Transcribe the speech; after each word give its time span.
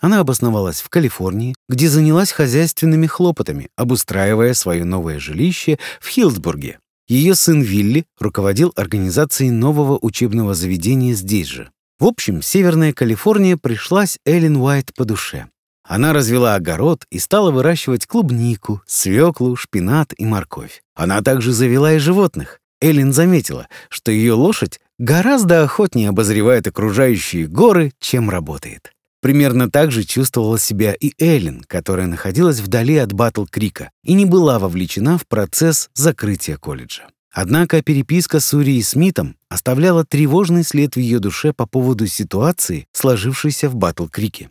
Она 0.00 0.20
обосновалась 0.20 0.80
в 0.80 0.88
Калифорнии, 0.90 1.56
где 1.68 1.88
занялась 1.88 2.30
хозяйственными 2.30 3.08
хлопотами, 3.08 3.68
обустраивая 3.74 4.54
свое 4.54 4.84
новое 4.84 5.18
жилище 5.18 5.80
в 6.00 6.06
Хилдсбурге. 6.06 6.78
Ее 7.08 7.34
сын 7.34 7.60
Вилли 7.60 8.04
руководил 8.20 8.72
организацией 8.76 9.50
нового 9.50 9.98
учебного 10.00 10.54
заведения 10.54 11.14
здесь 11.14 11.48
же. 11.48 11.68
В 11.98 12.04
общем, 12.04 12.42
Северная 12.42 12.92
Калифорния 12.92 13.56
пришлась 13.56 14.20
Эллен 14.24 14.56
Уайт 14.58 14.94
по 14.94 15.04
душе. 15.04 15.48
Она 15.88 16.12
развела 16.12 16.54
огород 16.54 17.06
и 17.10 17.18
стала 17.18 17.50
выращивать 17.50 18.06
клубнику, 18.06 18.82
свеклу, 18.86 19.56
шпинат 19.56 20.12
и 20.18 20.26
морковь. 20.26 20.82
Она 20.94 21.22
также 21.22 21.52
завела 21.52 21.94
и 21.94 21.98
животных. 21.98 22.60
Эллен 22.82 23.14
заметила, 23.14 23.68
что 23.88 24.12
ее 24.12 24.34
лошадь 24.34 24.80
гораздо 24.98 25.62
охотнее 25.62 26.10
обозревает 26.10 26.66
окружающие 26.66 27.46
горы, 27.46 27.92
чем 28.00 28.28
работает. 28.28 28.92
Примерно 29.22 29.70
так 29.70 29.90
же 29.90 30.04
чувствовала 30.04 30.58
себя 30.58 30.92
и 30.92 31.12
Эллен, 31.18 31.64
которая 31.66 32.06
находилась 32.06 32.60
вдали 32.60 32.98
от 32.98 33.14
Батл-Крика 33.14 33.90
и 34.04 34.12
не 34.12 34.26
была 34.26 34.58
вовлечена 34.58 35.16
в 35.16 35.26
процесс 35.26 35.88
закрытия 35.94 36.58
колледжа. 36.58 37.08
Однако 37.32 37.82
переписка 37.82 38.40
с 38.40 38.52
Урией 38.52 38.82
Смитом 38.82 39.36
оставляла 39.48 40.04
тревожный 40.04 40.64
след 40.64 40.96
в 40.96 40.98
ее 40.98 41.18
душе 41.18 41.54
по 41.54 41.66
поводу 41.66 42.06
ситуации, 42.06 42.86
сложившейся 42.92 43.70
в 43.70 43.76
Батл-Крике. 43.76 44.50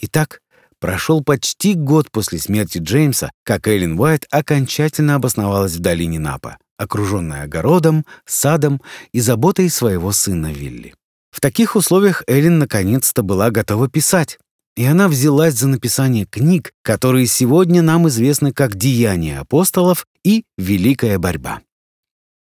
Итак, 0.00 0.40
Прошел 0.80 1.24
почти 1.24 1.74
год 1.74 2.10
после 2.10 2.38
смерти 2.38 2.78
Джеймса, 2.78 3.30
как 3.44 3.66
Эллен 3.66 3.98
Уайт 3.98 4.26
окончательно 4.30 5.16
обосновалась 5.16 5.74
в 5.74 5.80
долине 5.80 6.20
Напа, 6.20 6.58
окруженная 6.76 7.42
огородом, 7.42 8.06
садом 8.26 8.80
и 9.12 9.20
заботой 9.20 9.70
своего 9.70 10.12
сына 10.12 10.52
Вилли. 10.52 10.94
В 11.32 11.40
таких 11.40 11.74
условиях 11.74 12.22
Эллен 12.26 12.58
наконец-то 12.58 13.22
была 13.22 13.50
готова 13.50 13.88
писать, 13.88 14.38
и 14.76 14.84
она 14.84 15.08
взялась 15.08 15.54
за 15.54 15.66
написание 15.66 16.24
книг, 16.24 16.72
которые 16.82 17.26
сегодня 17.26 17.82
нам 17.82 18.06
известны 18.06 18.52
как 18.52 18.76
«Деяния 18.76 19.40
апостолов» 19.40 20.06
и 20.24 20.44
«Великая 20.56 21.18
борьба». 21.18 21.60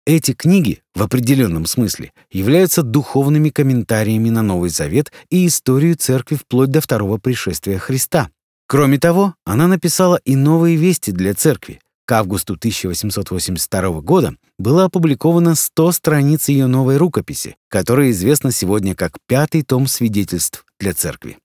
Эти 0.06 0.34
книги, 0.34 0.82
в 0.94 1.02
определенном 1.02 1.66
смысле, 1.66 2.12
являются 2.30 2.84
духовными 2.84 3.48
комментариями 3.48 4.28
на 4.28 4.42
Новый 4.42 4.70
Завет 4.70 5.10
и 5.30 5.48
историю 5.48 5.96
церкви 5.96 6.36
вплоть 6.36 6.70
до 6.70 6.80
второго 6.80 7.18
пришествия 7.18 7.80
Христа. 7.80 8.30
Кроме 8.68 8.98
того, 8.98 9.34
она 9.44 9.66
написала 9.66 10.20
и 10.24 10.36
новые 10.36 10.76
вести 10.76 11.10
для 11.10 11.34
церкви. 11.34 11.80
К 12.04 12.12
августу 12.12 12.54
1882 12.54 14.00
года 14.00 14.36
было 14.60 14.84
опубликовано 14.84 15.56
100 15.56 15.90
страниц 15.90 16.48
ее 16.48 16.68
новой 16.68 16.98
рукописи, 16.98 17.56
которая 17.68 18.12
известна 18.12 18.52
сегодня 18.52 18.94
как 18.94 19.18
пятый 19.26 19.62
том 19.62 19.88
свидетельств 19.88 20.64
для 20.78 20.94
церкви. 20.94 21.38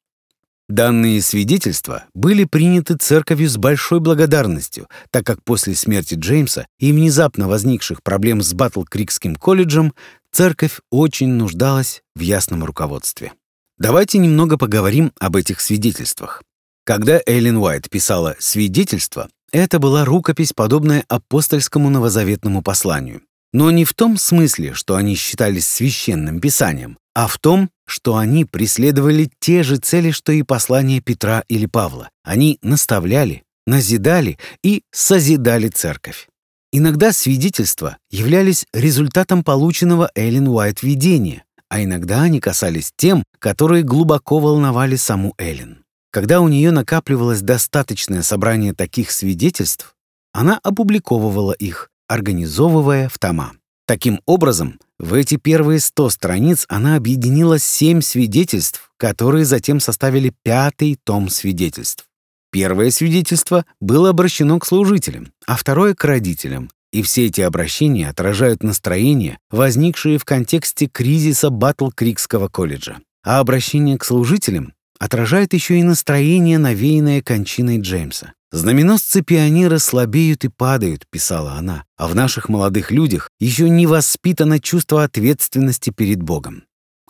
Данные 0.72 1.22
свидетельства 1.22 2.06
были 2.14 2.46
приняты 2.46 2.96
церковью 2.96 3.50
с 3.50 3.58
большой 3.58 4.00
благодарностью, 4.00 4.88
так 5.10 5.26
как 5.26 5.44
после 5.44 5.76
смерти 5.76 6.16
Джеймса 6.16 6.66
и 6.80 6.94
внезапно 6.94 7.50
возникших 7.50 8.02
проблем 8.02 8.42
с 8.42 8.54
Батл-Крикским 8.54 9.36
колледжем 9.36 9.94
церковь 10.32 10.80
очень 10.90 11.28
нуждалась 11.28 12.04
в 12.16 12.22
ясном 12.22 12.64
руководстве. 12.64 13.34
Давайте 13.78 14.18
немного 14.18 14.58
поговорим 14.58 15.12
об 15.20 15.36
этих 15.36 15.60
свидетельствах. 15.60 16.42
Когда 16.86 17.20
Эллен 17.26 17.58
Уайт 17.58 17.90
писала 17.90 18.38
«свидетельство», 18.40 19.28
это 19.52 19.78
была 19.78 20.06
рукопись, 20.06 20.54
подобная 20.54 21.04
апостольскому 21.10 21.90
новозаветному 21.90 22.62
посланию. 22.62 23.24
Но 23.52 23.72
не 23.72 23.84
в 23.84 23.94
том 23.94 24.16
смысле, 24.16 24.74
что 24.74 24.96
они 24.96 25.16
считались 25.16 25.68
священным 25.68 26.40
писанием, 26.40 26.98
а 27.14 27.28
в 27.28 27.38
том, 27.38 27.70
что 27.86 28.18
они 28.18 28.46
преследовали 28.46 29.30
те 29.40 29.64
же 29.64 29.78
цели, 29.78 30.12
что 30.12 30.32
и 30.32 30.44
послания 30.44 31.02
Петра 31.02 31.44
или 31.48 31.66
Павла. 31.66 32.10
Они 32.24 32.58
наставляли, 32.62 33.44
назидали 33.66 34.38
и 34.64 34.84
созидали 34.92 35.68
церковь. 35.68 36.28
Иногда 36.72 37.12
свидетельства 37.12 37.98
являлись 38.10 38.66
результатом 38.74 39.44
полученного 39.44 40.10
Эллен 40.16 40.48
Уайт 40.48 40.84
видения, 40.84 41.44
а 41.70 41.84
иногда 41.84 42.22
они 42.22 42.40
касались 42.40 42.94
тем, 42.96 43.24
которые 43.40 43.84
глубоко 43.84 44.40
волновали 44.40 44.96
саму 44.96 45.34
Эллен. 45.38 45.84
Когда 46.12 46.42
у 46.42 46.48
нее 46.48 46.72
накапливалось 46.72 47.42
достаточное 47.42 48.22
собрание 48.22 48.74
таких 48.74 49.12
свидетельств, 49.12 49.96
она 50.34 50.60
опубликовывала 50.64 51.54
их, 51.54 51.90
организовывая 52.08 53.10
в 53.10 53.18
тома. 53.18 53.54
Таким 53.86 54.22
образом, 54.26 54.80
в 55.02 55.16
эти 55.16 55.38
первые 55.38 55.80
100 55.80 56.10
страниц 56.12 56.66
она 56.70 56.96
объединила 56.96 57.58
семь 57.58 58.02
свидетельств, 58.02 58.92
которые 58.98 59.46
затем 59.46 59.80
составили 59.80 60.32
пятый 60.44 60.96
том 61.04 61.28
свидетельств. 61.30 62.06
Первое 62.52 62.92
свидетельство 62.92 63.66
было 63.80 64.10
обращено 64.10 64.60
к 64.60 64.66
служителям, 64.68 65.32
а 65.48 65.58
второе— 65.58 65.94
к 65.96 66.06
родителям, 66.06 66.70
и 66.92 67.02
все 67.02 67.26
эти 67.26 67.42
обращения 67.42 68.10
отражают 68.10 68.62
настроения, 68.62 69.40
возникшие 69.50 70.20
в 70.20 70.24
контексте 70.24 70.86
кризиса 70.86 71.50
Батл-Крикского 71.50 72.48
колледжа. 72.48 73.00
А 73.24 73.40
обращение 73.40 73.98
к 73.98 74.06
служителям 74.06 74.74
отражает 75.00 75.54
еще 75.54 75.80
и 75.80 75.84
настроение, 75.84 76.60
навеянное 76.60 77.24
кончиной 77.24 77.80
Джеймса. 77.80 78.34
«Знаменосцы 78.54 79.22
пионера 79.22 79.78
слабеют 79.78 80.44
и 80.44 80.50
падают»,— 80.50 81.06
писала 81.10 81.54
она, 81.54 81.86
«а 81.96 82.08
в 82.08 82.16
наших 82.16 82.50
молодых 82.50 82.92
людях 82.92 83.30
еще 83.40 83.70
не 83.70 83.88
воспитано 83.88 84.60
чувство 84.60 85.06
ответственности 85.06 85.90
перед 85.90 86.22
Богом. 86.22 86.66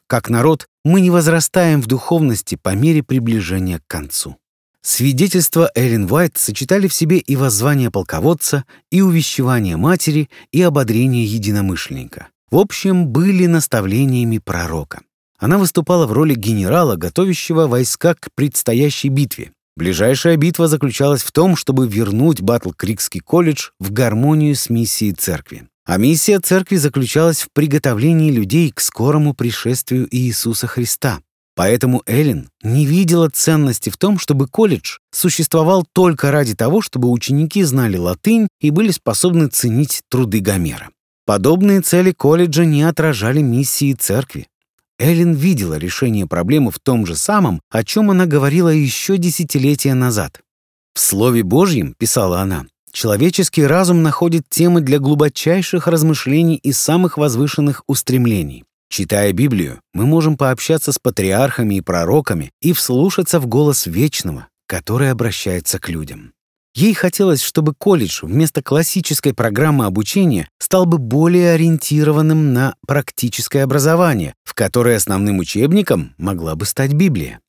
Как 0.05 0.29
народ 0.29 0.67
мы 0.83 1.01
не 1.01 1.09
возрастаем 1.09 1.81
в 1.81 1.87
духовности 1.87 2.59
по 2.61 2.75
мере 2.75 3.01
приближения 3.01 3.79
к 3.79 3.87
концу». 3.87 4.37
Свидетельства 4.83 5.71
Эллен 5.75 6.11
Уайт 6.11 6.37
сочетали 6.37 6.87
в 6.87 6.93
себе 6.93 7.17
и 7.17 7.35
воззвание 7.35 7.89
полководца, 7.89 8.65
и 8.91 9.01
увещевание 9.01 9.77
матери, 9.77 10.29
и 10.51 10.61
ободрение 10.61 11.25
единомышленника. 11.25 12.27
В 12.51 12.57
общем, 12.57 13.07
были 13.07 13.47
наставлениями 13.47 14.37
пророка. 14.37 15.01
Она 15.39 15.57
выступала 15.57 16.05
в 16.05 16.11
роли 16.11 16.35
генерала, 16.35 16.97
готовящего 16.97 17.65
войска 17.65 18.13
к 18.13 18.29
предстоящей 18.35 19.09
битве. 19.09 19.53
Ближайшая 19.81 20.37
битва 20.37 20.67
заключалась 20.67 21.23
в 21.23 21.31
том, 21.31 21.55
чтобы 21.55 21.87
вернуть 21.87 22.39
Батл-Крикский 22.39 23.19
колледж 23.19 23.69
в 23.79 23.91
гармонию 23.91 24.55
с 24.55 24.69
миссией 24.69 25.13
церкви. 25.13 25.63
А 25.87 25.97
миссия 25.97 26.39
церкви 26.39 26.75
заключалась 26.75 27.41
в 27.41 27.47
приготовлении 27.51 28.29
людей 28.29 28.69
к 28.69 28.79
скорому 28.79 29.33
пришествию 29.33 30.07
Иисуса 30.11 30.67
Христа. 30.67 31.21
Поэтому 31.55 32.03
Эллен 32.05 32.49
не 32.61 32.85
видела 32.85 33.27
ценности 33.29 33.89
в 33.89 33.97
том, 33.97 34.19
чтобы 34.19 34.47
колледж 34.47 34.99
существовал 35.11 35.83
только 35.93 36.29
ради 36.29 36.53
того, 36.53 36.83
чтобы 36.83 37.09
ученики 37.09 37.63
знали 37.63 37.97
латынь 37.97 38.49
и 38.59 38.69
были 38.69 38.91
способны 38.91 39.47
ценить 39.47 40.03
труды 40.11 40.41
Гомера. 40.41 40.91
Подобные 41.25 41.81
цели 41.81 42.11
колледжа 42.11 42.65
не 42.65 42.83
отражали 42.83 43.41
миссии 43.41 43.93
церкви. 43.93 44.45
Эллен 45.01 45.33
видела 45.33 45.79
решение 45.79 46.27
проблемы 46.27 46.69
в 46.69 46.77
том 46.77 47.07
же 47.07 47.15
самом, 47.15 47.59
о 47.71 47.83
чем 47.83 48.11
она 48.11 48.27
говорила 48.27 48.69
еще 48.69 49.17
десятилетия 49.17 49.95
назад. 49.95 50.41
«В 50.93 50.99
Слове 50.99 51.41
Божьем,— 51.41 51.95
писала 51.97 52.39
она,— 52.41 52.67
человеческий 52.91 53.65
разум 53.65 54.03
находит 54.03 54.43
темы 54.47 54.81
для 54.81 54.99
глубочайших 54.99 55.87
размышлений 55.87 56.55
и 56.55 56.71
самых 56.71 57.17
возвышенных 57.17 57.81
устремлений. 57.87 58.63
Читая 58.89 59.33
Библию, 59.33 59.81
мы 59.93 60.05
можем 60.05 60.37
пообщаться 60.37 60.91
с 60.91 60.99
патриархами 60.99 61.75
и 61.75 61.81
пророками 61.81 62.51
и 62.61 62.71
вслушаться 62.71 63.39
в 63.39 63.47
голос 63.47 63.87
Вечного, 63.87 64.49
который 64.67 65.09
обращается 65.09 65.79
к 65.79 65.89
людям. 65.89 66.33
Ей 66.73 66.93
хотелось, 66.93 67.41
чтобы 67.41 67.73
колледж 67.73 68.19
вместо 68.23 68.63
классической 68.63 69.33
программы 69.33 69.85
обучения 69.85 70.47
стал 70.57 70.85
бы 70.85 70.97
более 70.97 71.53
ориентированным 71.53 72.53
на 72.53 72.75
практическое 72.87 73.63
образование, 73.63 74.33
в 74.45 74.53
которое 74.53 74.95
основным 74.95 75.39
учебником 75.39 76.15
могла 76.17 76.55
бы 76.55 76.65
стать 76.65 76.93
Библия. 76.93 77.41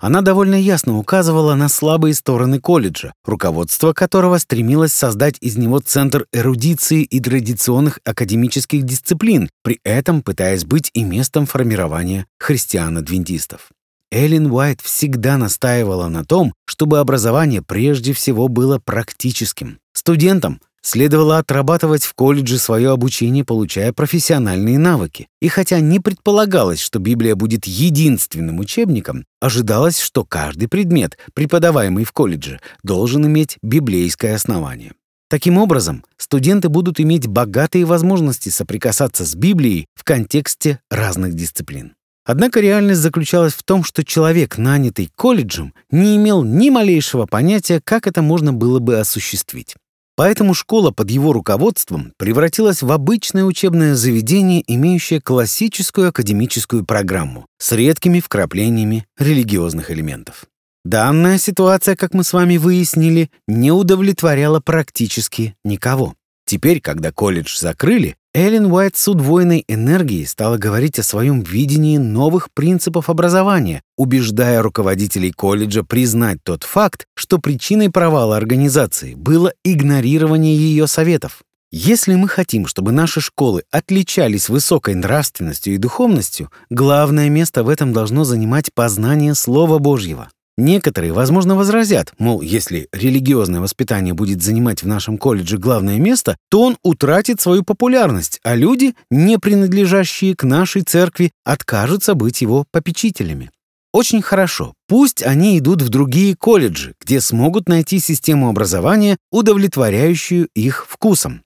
Она 0.00 0.22
довольно 0.22 0.56
ясно 0.56 0.98
указывала 0.98 1.54
на 1.54 1.68
слабые 1.68 2.14
стороны 2.14 2.58
колледжа, 2.58 3.12
руководство 3.24 3.92
которого 3.92 4.38
стремилось 4.38 4.92
создать 4.92 5.36
из 5.40 5.56
него 5.56 5.78
центр 5.80 6.26
эрудиции 6.32 7.02
и 7.02 7.20
традиционных 7.20 8.00
академических 8.04 8.82
дисциплин, 8.82 9.48
при 9.62 9.80
этом 9.84 10.22
пытаясь 10.22 10.64
быть 10.64 10.90
и 10.94 11.04
местом 11.04 11.46
формирования 11.46 12.26
христиан-адвентистов. 12.38 13.70
Эллен 14.14 14.46
Уайт 14.46 14.80
всегда 14.80 15.36
настаивала 15.36 16.06
на 16.06 16.24
том, 16.24 16.54
чтобы 16.66 17.00
образование 17.00 17.62
прежде 17.62 18.12
всего 18.12 18.46
было 18.46 18.78
практическим. 18.78 19.80
Студентам 19.92 20.60
следовало 20.82 21.38
отрабатывать 21.38 22.04
в 22.04 22.14
колледже 22.14 22.58
свое 22.58 22.92
обучение, 22.92 23.44
получая 23.44 23.92
профессиональные 23.92 24.78
навыки. 24.78 25.26
И 25.42 25.48
хотя 25.48 25.80
не 25.80 25.98
предполагалось, 25.98 26.78
что 26.78 27.00
Библия 27.00 27.34
будет 27.34 27.66
единственным 27.66 28.60
учебником, 28.60 29.24
ожидалось, 29.40 29.98
что 29.98 30.24
каждый 30.24 30.68
предмет, 30.68 31.18
преподаваемый 31.34 32.04
в 32.04 32.12
колледже, 32.12 32.60
должен 32.84 33.26
иметь 33.26 33.56
библейское 33.62 34.36
основание. 34.36 34.92
Таким 35.28 35.58
образом, 35.58 36.04
студенты 36.18 36.68
будут 36.68 37.00
иметь 37.00 37.26
богатые 37.26 37.84
возможности 37.84 38.48
соприкасаться 38.48 39.24
с 39.24 39.34
Библией 39.34 39.86
в 39.96 40.04
контексте 40.04 40.78
разных 40.88 41.34
дисциплин. 41.34 41.94
Однако 42.24 42.60
реальность 42.60 43.00
заключалась 43.00 43.52
в 43.52 43.62
том, 43.62 43.84
что 43.84 44.04
человек, 44.04 44.56
нанятый 44.56 45.10
колледжем, 45.14 45.74
не 45.90 46.16
имел 46.16 46.42
ни 46.42 46.70
малейшего 46.70 47.26
понятия, 47.26 47.80
как 47.84 48.06
это 48.06 48.22
можно 48.22 48.52
было 48.52 48.78
бы 48.78 48.98
осуществить. 48.98 49.76
Поэтому 50.16 50.54
школа 50.54 50.90
под 50.90 51.10
его 51.10 51.32
руководством 51.32 52.12
превратилась 52.16 52.82
в 52.82 52.92
обычное 52.92 53.44
учебное 53.44 53.94
заведение, 53.94 54.62
имеющее 54.66 55.20
классическую 55.20 56.08
академическую 56.08 56.84
программу 56.84 57.46
с 57.58 57.72
редкими 57.72 58.20
вкраплениями 58.20 59.06
религиозных 59.18 59.90
элементов. 59.90 60.44
Данная 60.84 61.38
ситуация, 61.38 61.96
как 61.96 62.14
мы 62.14 62.24
с 62.24 62.32
вами 62.32 62.58
выяснили, 62.58 63.30
не 63.48 63.72
удовлетворяла 63.72 64.60
практически 64.60 65.56
никого. 65.64 66.14
Теперь, 66.46 66.80
когда 66.80 67.10
колледж 67.10 67.58
закрыли, 67.58 68.16
Эллен 68.36 68.66
Уайт 68.66 68.96
с 68.96 69.06
удвоенной 69.06 69.64
энергией 69.68 70.26
стала 70.26 70.58
говорить 70.58 70.98
о 70.98 71.04
своем 71.04 71.40
видении 71.42 71.98
новых 71.98 72.48
принципов 72.52 73.08
образования, 73.08 73.82
убеждая 73.96 74.60
руководителей 74.60 75.30
колледжа 75.30 75.84
признать 75.84 76.38
тот 76.42 76.64
факт, 76.64 77.06
что 77.14 77.38
причиной 77.38 77.90
провала 77.90 78.36
организации 78.36 79.14
было 79.14 79.52
игнорирование 79.62 80.56
ее 80.56 80.88
советов. 80.88 81.42
Если 81.70 82.16
мы 82.16 82.26
хотим, 82.26 82.66
чтобы 82.66 82.90
наши 82.90 83.20
школы 83.20 83.62
отличались 83.70 84.48
высокой 84.48 84.96
нравственностью 84.96 85.74
и 85.74 85.78
духовностью, 85.78 86.50
главное 86.70 87.28
место 87.28 87.62
в 87.62 87.68
этом 87.68 87.92
должно 87.92 88.24
занимать 88.24 88.74
познание 88.74 89.36
Слова 89.36 89.78
Божьего. 89.78 90.28
Некоторые, 90.56 91.12
возможно, 91.12 91.56
возразят, 91.56 92.12
мол, 92.18 92.40
если 92.40 92.88
религиозное 92.92 93.60
воспитание 93.60 94.14
будет 94.14 94.42
занимать 94.42 94.82
в 94.82 94.86
нашем 94.86 95.18
колледже 95.18 95.58
главное 95.58 95.98
место, 95.98 96.36
то 96.48 96.62
он 96.62 96.76
утратит 96.82 97.40
свою 97.40 97.64
популярность, 97.64 98.38
а 98.44 98.54
люди, 98.54 98.94
не 99.10 99.38
принадлежащие 99.38 100.36
к 100.36 100.44
нашей 100.44 100.82
церкви, 100.82 101.32
откажутся 101.44 102.14
быть 102.14 102.40
его 102.40 102.64
попечителями. 102.70 103.50
Очень 103.94 104.22
хорошо. 104.22 104.74
Пусть 104.88 105.22
они 105.22 105.56
идут 105.56 105.80
в 105.80 105.88
другие 105.88 106.34
колледжи, 106.34 106.94
где 107.00 107.20
смогут 107.20 107.68
найти 107.68 108.00
систему 108.00 108.48
образования, 108.48 109.16
удовлетворяющую 109.30 110.48
их 110.52 110.86
вкусам. 110.88 111.43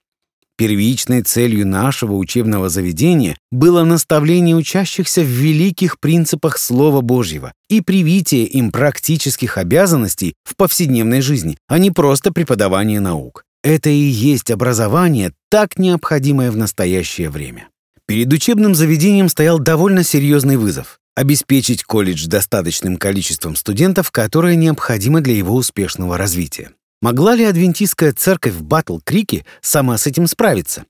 Первичной 0.58 1.22
целью 1.22 1.64
нашего 1.68 2.14
учебного 2.14 2.68
заведения 2.68 3.38
было 3.52 3.84
наставление 3.84 4.56
учащихся 4.56 5.22
в 5.22 5.26
великих 5.26 6.00
принципах 6.00 6.58
Слова 6.58 7.00
Божьего 7.00 7.52
и 7.70 7.80
привитие 7.80 8.44
им 8.44 8.72
практических 8.72 9.56
обязанностей 9.56 10.34
в 10.42 10.56
повседневной 10.56 11.20
жизни, 11.20 11.58
а 11.68 11.78
не 11.78 11.92
просто 11.92 12.32
преподавание 12.32 12.98
наук. 12.98 13.44
Это 13.62 13.88
и 13.88 13.94
есть 13.94 14.50
образование, 14.50 15.32
так 15.48 15.78
необходимое 15.78 16.50
в 16.50 16.56
настоящее 16.56 17.30
время. 17.30 17.68
Перед 18.08 18.32
учебным 18.32 18.74
заведением 18.74 19.28
стоял 19.28 19.60
довольно 19.60 20.02
серьезный 20.02 20.56
вызов– 20.56 20.98
обеспечить 21.14 21.84
колледж 21.84 22.26
достаточным 22.26 22.96
количеством 22.96 23.54
студентов, 23.54 24.10
которое 24.10 24.56
необходимо 24.56 25.20
для 25.20 25.34
его 25.34 25.54
успешного 25.54 26.16
развития. 26.16 26.72
Могла 27.00 27.34
ли 27.36 27.44
адвентистская 27.44 28.12
церковь 28.12 28.54
в 28.54 28.64
Батл-Крике 28.64 29.44
сама 29.60 29.98
с 29.98 30.06
этим 30.06 30.26
справиться? 30.26 30.84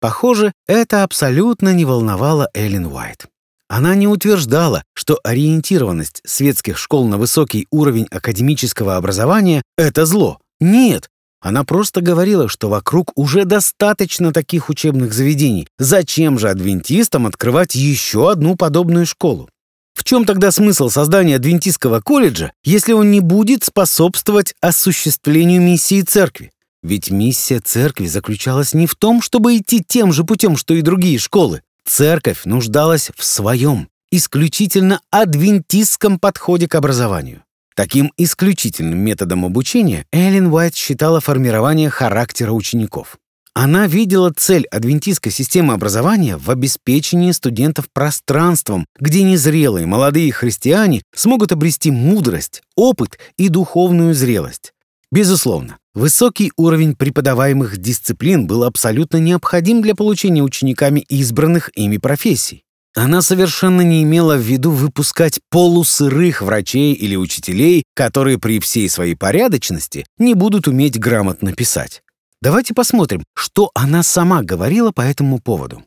Похоже, 0.00 0.52
это 0.66 1.04
абсолютно 1.04 1.72
не 1.72 1.84
волновало 1.84 2.50
Эллен 2.54 2.86
Уайт. 2.86 3.26
Она 3.68 3.94
не 3.94 4.06
утверждала, 4.06 4.82
что 4.94 5.18
ориентированность 5.24 6.20
светских 6.26 6.76
школ 6.76 7.06
на 7.08 7.18
высокий 7.18 7.66
уровень 7.70 8.06
академического 8.10 8.96
образования— 8.96 9.62
это 9.78 10.06
зло. 10.06 10.38
Нет, 10.60 11.08
она 11.40 11.62
просто 11.62 12.00
говорила, 12.00 12.48
что 12.48 12.70
вокруг 12.70 13.12
уже 13.16 13.44
достаточно 13.44 14.32
таких 14.32 14.70
учебных 14.70 15.12
заведений. 15.12 15.68
Зачем 15.78 16.38
же 16.38 16.48
адвентистам 16.48 17.26
открывать 17.26 17.74
еще 17.74 18.30
одну 18.30 18.56
подобную 18.56 19.06
школу? 19.06 19.48
В 19.94 20.02
чем 20.02 20.24
тогда 20.24 20.50
смысл 20.50 20.90
создания 20.90 21.36
адвентистского 21.36 22.00
колледжа, 22.00 22.52
если 22.64 22.92
он 22.92 23.10
не 23.10 23.20
будет 23.20 23.64
способствовать 23.64 24.54
осуществлению 24.60 25.62
миссии 25.62 26.02
церкви? 26.02 26.50
Ведь 26.82 27.10
миссия 27.10 27.60
церкви 27.60 28.06
заключалась 28.06 28.74
не 28.74 28.86
в 28.86 28.94
том, 28.96 29.22
чтобы 29.22 29.56
идти 29.56 29.82
тем 29.82 30.12
же 30.12 30.24
путем, 30.24 30.56
что 30.56 30.74
и 30.74 30.82
другие 30.82 31.18
школы. 31.18 31.62
Церковь 31.86 32.44
нуждалась 32.44 33.10
в 33.16 33.24
своем, 33.24 33.88
исключительно 34.10 35.00
адвентистском 35.10 36.18
подходе 36.18 36.68
к 36.68 36.74
образованию. 36.74 37.42
Таким 37.74 38.12
исключительным 38.16 38.98
методом 38.98 39.44
обучения 39.44 40.06
Эллен 40.12 40.52
Уайт 40.52 40.76
считала 40.76 41.20
формирование 41.20 41.90
характера 41.90 42.52
учеников. 42.52 43.16
Она 43.54 43.86
видела 43.86 44.32
цель 44.36 44.66
адвентистской 44.66 45.30
системы 45.30 45.74
образования 45.74 46.36
в 46.36 46.50
обеспечении 46.50 47.30
студентов 47.30 47.86
пространством, 47.92 48.86
где 48.98 49.22
незрелые 49.22 49.86
молодые 49.86 50.32
христиане 50.32 51.02
смогут 51.14 51.52
обрести 51.52 51.92
мудрость, 51.92 52.62
опыт 52.74 53.18
и 53.36 53.48
духовную 53.48 54.12
зрелость. 54.12 54.72
Безусловно, 55.12 55.78
высокий 55.94 56.50
уровень 56.56 56.96
преподаваемых 56.96 57.76
дисциплин 57.76 58.48
был 58.48 58.64
абсолютно 58.64 59.18
необходим 59.18 59.82
для 59.82 59.94
получения 59.94 60.42
учениками 60.42 60.98
избранных 61.08 61.70
ими 61.76 61.98
профессий. 61.98 62.64
Она 62.96 63.22
совершенно 63.22 63.82
не 63.82 64.02
имела 64.02 64.36
в 64.36 64.40
виду 64.40 64.72
выпускать 64.72 65.40
полусырых 65.50 66.42
врачей 66.42 66.92
или 66.92 67.14
учителей, 67.14 67.84
которые 67.94 68.38
при 68.38 68.58
всей 68.58 68.88
своей 68.88 69.14
порядочности 69.14 70.06
не 70.18 70.34
будут 70.34 70.66
уметь 70.66 70.98
грамотно 70.98 71.52
писать. 71.52 72.03
Давайте 72.44 72.74
посмотрим, 72.74 73.24
что 73.34 73.70
она 73.74 74.02
сама 74.02 74.42
говорила 74.42 74.92
по 74.92 75.00
этому 75.00 75.38
поводу. 75.38 75.82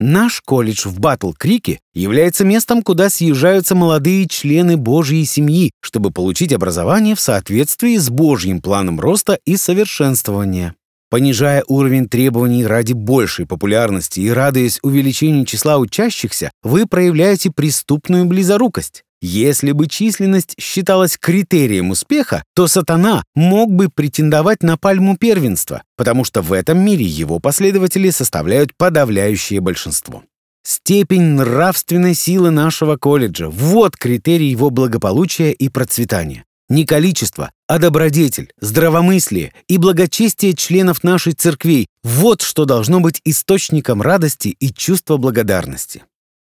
Наш 0.00 0.40
колледж 0.40 0.88
в 0.88 0.98
Батл-Крике 0.98 1.80
является 1.92 2.46
местом, 2.46 2.80
куда 2.80 3.10
съезжаются 3.10 3.74
молодые 3.74 4.26
члены 4.26 4.78
Божьей 4.78 5.26
семьи, 5.26 5.70
чтобы 5.82 6.10
получить 6.10 6.54
образование 6.54 7.14
в 7.14 7.20
соответствии 7.20 7.98
с 7.98 8.08
Божьим 8.08 8.62
планом 8.62 9.00
роста 9.00 9.38
и 9.44 9.58
совершенствования. 9.58 10.74
Понижая 11.10 11.62
уровень 11.66 12.08
требований 12.08 12.64
ради 12.64 12.94
большей 12.94 13.44
популярности 13.44 14.18
и 14.20 14.30
радуясь 14.30 14.78
увеличению 14.82 15.44
числа 15.44 15.76
учащихся, 15.76 16.50
вы 16.62 16.86
проявляете 16.86 17.50
преступную 17.54 18.24
близорукость. 18.24 19.04
Если 19.24 19.70
бы 19.70 19.86
численность 19.86 20.56
считалась 20.58 21.16
критерием 21.16 21.90
успеха, 21.90 22.42
то 22.56 22.66
сатана 22.66 23.22
мог 23.36 23.70
бы 23.70 23.88
претендовать 23.88 24.64
на 24.64 24.76
пальму 24.76 25.16
первенства, 25.16 25.84
потому 25.96 26.24
что 26.24 26.42
в 26.42 26.52
этом 26.52 26.84
мире 26.84 27.04
его 27.06 27.38
последователи 27.38 28.10
составляют 28.10 28.74
подавляющее 28.76 29.60
большинство. 29.60 30.24
Степень 30.64 31.36
нравственной 31.36 32.14
силы 32.14 32.50
нашего 32.50 32.96
колледжа– 32.96 33.48
вот 33.50 33.96
критерий 33.96 34.48
его 34.48 34.70
благополучия 34.70 35.52
и 35.52 35.68
процветания. 35.68 36.44
Не 36.68 36.84
количество, 36.84 37.52
а 37.68 37.78
добродетель, 37.78 38.50
здравомыслие 38.60 39.52
и 39.68 39.78
благочестие 39.78 40.54
членов 40.54 41.04
нашей 41.04 41.34
церквей– 41.34 41.86
вот 42.02 42.42
что 42.42 42.64
должно 42.64 42.98
быть 42.98 43.20
источником 43.24 44.02
радости 44.02 44.48
и 44.48 44.72
чувства 44.72 45.16
благодарности. 45.16 46.02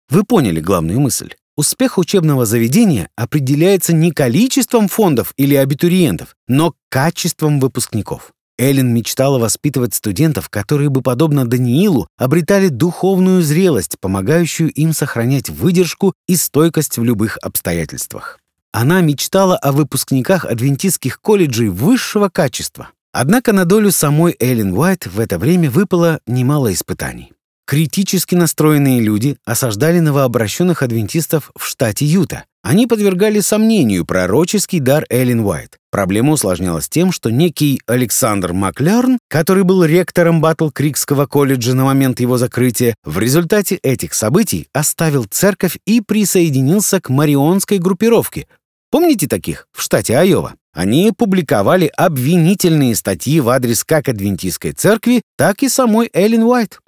Вы 0.09 0.25
поняли 0.25 0.59
главную 0.59 0.99
мысль. 0.99 1.33
Успех 1.57 1.97
учебного 1.97 2.45
заведения 2.45 3.09
определяется 3.15 3.91
не 3.91 4.11
количеством 4.11 4.87
фондов 4.87 5.33
или 5.37 5.55
абитуриентов, 5.55 6.35
но 6.47 6.75
качеством 6.89 7.59
выпускников. 7.59 8.31
Эллен 8.59 8.93
мечтала 8.93 9.39
воспитывать 9.39 9.95
студентов, 9.95 10.49
которые 10.49 10.89
бы, 10.89 11.01
подобно 11.01 11.47
Даниилу, 11.47 12.07
обретали 12.15 12.67
духовную 12.67 13.41
зрелость, 13.41 13.97
помогающую 13.99 14.71
им 14.71 14.93
сохранять 14.93 15.49
выдержку 15.49 16.13
и 16.27 16.35
стойкость 16.35 16.99
в 16.99 17.03
любых 17.03 17.37
обстоятельствах. 17.41 18.39
Она 18.71 19.01
мечтала 19.01 19.57
о 19.57 19.71
выпускниках 19.71 20.45
адвентистских 20.45 21.19
колледжей 21.19 21.69
высшего 21.69 22.29
качества. 22.29 22.89
Однако 23.11 23.51
на 23.51 23.65
долю 23.65 23.89
самой 23.89 24.35
Эллен 24.39 24.73
Уайт 24.73 25.07
в 25.07 25.19
это 25.19 25.39
время 25.39 25.71
выпало 25.71 26.19
немало 26.27 26.71
испытаний. 26.71 27.31
Критически 27.67 28.33
настроенные 28.33 29.01
люди 29.01 29.35
осаждали 29.43 29.99
новообращенных 29.99 30.83
адвентистов 30.83 31.51
в 31.53 31.65
штате 31.65 32.05
Юта. 32.05 32.45
Они 32.63 32.87
подвергали 32.87 33.41
сомнению 33.41 34.05
пророческий 34.05 34.79
дар 34.79 35.05
Эллен 35.09 35.41
Уайт. 35.41 35.77
Проблема 35.91 36.31
усложнялась 36.31 36.87
тем, 36.87 37.11
что 37.11 37.29
некий 37.29 37.81
Александр 37.85 38.53
Маклерн, 38.53 39.19
который 39.29 39.63
был 39.63 39.83
ректором 39.83 40.41
Батл-Крикского 40.41 41.27
колледжа 41.27 41.73
на 41.73 41.83
момент 41.83 42.21
его 42.21 42.37
закрытия, 42.37 42.95
в 43.03 43.19
результате 43.19 43.75
этих 43.83 44.13
событий 44.13 44.69
оставил 44.71 45.25
церковь 45.25 45.77
и 45.85 45.99
присоединился 45.99 47.01
к 47.01 47.09
марионской 47.09 47.79
группировке. 47.79 48.47
Помните 48.91 49.27
таких 49.27 49.67
в 49.73 49.81
штате 49.81 50.17
Айова? 50.17 50.53
Они 50.73 51.11
публиковали 51.11 51.91
обвинительные 51.97 52.95
статьи 52.95 53.41
в 53.41 53.49
адрес 53.49 53.83
как 53.83 54.07
адвентистской 54.07 54.71
церкви, 54.71 55.21
так 55.35 55.63
и 55.63 55.67
самой 55.67 56.09
Эллен 56.13 56.43
Уайт. 56.43 56.79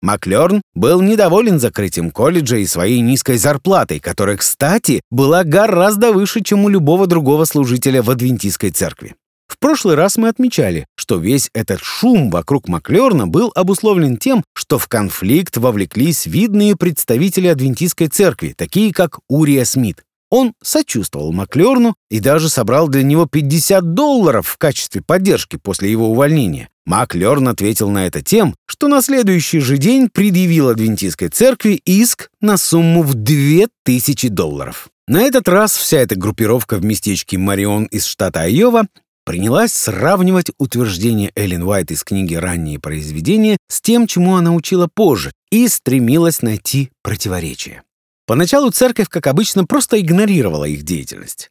Маклерн 0.00 0.62
был 0.74 1.02
недоволен 1.02 1.58
закрытием 1.58 2.10
колледжа 2.10 2.56
и 2.58 2.66
своей 2.66 3.00
низкой 3.00 3.36
зарплатой, 3.36 3.98
которая, 3.98 4.36
кстати, 4.36 5.00
была 5.10 5.42
гораздо 5.44 6.12
выше, 6.12 6.42
чем 6.42 6.64
у 6.64 6.68
любого 6.68 7.06
другого 7.06 7.44
служителя 7.44 8.02
в 8.02 8.10
адвентистской 8.10 8.70
церкви. 8.70 9.14
В 9.48 9.58
прошлый 9.58 9.96
раз 9.96 10.18
мы 10.18 10.28
отмечали, 10.28 10.86
что 10.94 11.16
весь 11.16 11.50
этот 11.54 11.80
шум 11.80 12.30
вокруг 12.30 12.68
Маклерна 12.68 13.26
был 13.26 13.50
обусловлен 13.54 14.18
тем, 14.18 14.44
что 14.54 14.78
в 14.78 14.86
конфликт 14.88 15.56
вовлеклись 15.56 16.26
видные 16.26 16.76
представители 16.76 17.48
адвентистской 17.48 18.08
церкви, 18.08 18.54
такие 18.56 18.92
как 18.92 19.18
Урия 19.28 19.64
Смит. 19.64 20.04
Он 20.30 20.52
сочувствовал 20.62 21.32
Маклерну 21.32 21.94
и 22.10 22.20
даже 22.20 22.50
собрал 22.50 22.88
для 22.88 23.02
него 23.02 23.26
50 23.26 23.94
долларов 23.94 24.46
в 24.46 24.58
качестве 24.58 25.02
поддержки 25.02 25.56
после 25.56 25.90
его 25.90 26.10
увольнения. 26.10 26.68
Маклерн 26.88 27.48
ответил 27.48 27.90
на 27.90 28.06
это 28.06 28.22
тем, 28.22 28.54
что 28.66 28.88
на 28.88 29.02
следующий 29.02 29.60
же 29.60 29.76
день 29.76 30.08
предъявил 30.08 30.70
адвентистской 30.70 31.28
церкви 31.28 31.74
иск 31.84 32.30
на 32.40 32.56
сумму 32.56 33.02
в 33.02 33.12
2000 33.12 34.28
долларов. 34.28 34.88
На 35.06 35.20
этот 35.20 35.48
раз 35.48 35.76
вся 35.76 35.98
эта 35.98 36.16
группировка 36.16 36.78
в 36.78 36.84
местечке 36.84 37.36
Марион 37.36 37.84
из 37.84 38.06
штата 38.06 38.40
Айова 38.40 38.86
принялась 39.26 39.74
сравнивать 39.74 40.50
утверждения 40.56 41.30
Эллен 41.34 41.62
Уайт 41.64 41.90
из 41.90 42.04
книги 42.04 42.34
«Ранние 42.34 42.78
произведения» 42.78 43.58
с 43.68 43.82
тем, 43.82 44.06
чему 44.06 44.36
она 44.36 44.54
учила 44.54 44.88
позже, 44.92 45.30
и 45.50 45.68
стремилась 45.68 46.40
найти 46.40 46.90
противоречия. 47.02 47.82
Поначалу 48.26 48.70
церковь, 48.70 49.10
как 49.10 49.26
обычно, 49.26 49.66
просто 49.66 50.00
игнорировала 50.00 50.64
их 50.64 50.84
деятельность. 50.84 51.50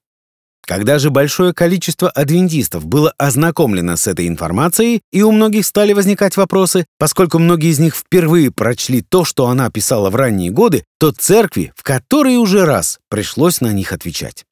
Когда 0.68 1.00
же 1.00 1.12
большое 1.12 1.54
количество 1.54 2.10
адвентистов 2.10 2.86
было 2.86 3.14
ознакомлено 3.18 3.96
с 3.96 4.06
этой 4.06 4.28
информацией, 4.28 5.00
и 5.14 5.22
у 5.24 5.32
многих 5.32 5.66
стали 5.66 5.94
возникать 5.94 6.36
вопросы, 6.36 6.86
поскольку 7.00 7.40
многие 7.40 7.72
из 7.72 7.80
них 7.80 7.96
впервые 7.96 8.52
прочли 8.52 9.02
то, 9.02 9.24
что 9.24 9.48
она 9.48 9.72
писала 9.72 10.10
в 10.10 10.18
ранние 10.18 10.52
годы, 10.52 10.84
то 11.00 11.12
церкви 11.12 11.72
в 11.78 11.84
который 11.84 12.36
уже 12.36 12.66
раз 12.66 13.00
пришлось 13.10 13.62
на 13.62 13.72
них 13.72 13.94
отвечать. 13.94 14.44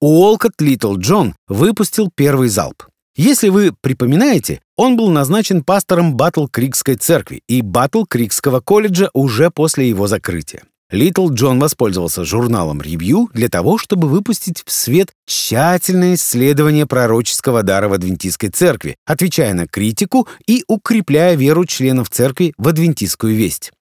Уолкот 0.00 0.60
Литл 0.60 0.98
Джон 0.98 1.34
выпустил 1.48 2.10
первый 2.14 2.48
залп. 2.48 2.84
Если 3.16 3.48
вы 3.48 3.74
припоминаете, 3.80 4.60
он 4.76 4.98
был 4.98 5.08
назначен 5.08 5.64
пастором 5.64 6.14
Батл 6.14 6.46
Крикской 6.46 6.96
церкви 6.96 7.42
и 7.48 7.62
Батл 7.62 8.04
Крикского 8.04 8.60
колледжа 8.60 9.08
уже 9.14 9.50
после 9.50 9.88
его 9.88 10.08
закрытия. 10.08 10.64
Литл 10.92 11.30
Джон 11.30 11.58
воспользовался 11.58 12.22
журналом 12.22 12.82
«Ревью» 12.82 13.30
для 13.32 13.48
того, 13.48 13.78
чтобы 13.78 14.08
выпустить 14.08 14.62
в 14.66 14.70
свет 14.70 15.14
тщательное 15.26 16.14
исследование 16.16 16.86
пророческого 16.86 17.62
дара 17.62 17.88
в 17.88 17.94
Адвентистской 17.94 18.50
церкви, 18.50 18.96
отвечая 19.06 19.54
на 19.54 19.66
критику 19.66 20.28
и 20.46 20.64
укрепляя 20.68 21.34
веру 21.34 21.64
членов 21.64 22.10
церкви 22.10 22.52
в 22.58 22.68
адвентистскую 22.68 23.34
весть. 23.34 23.72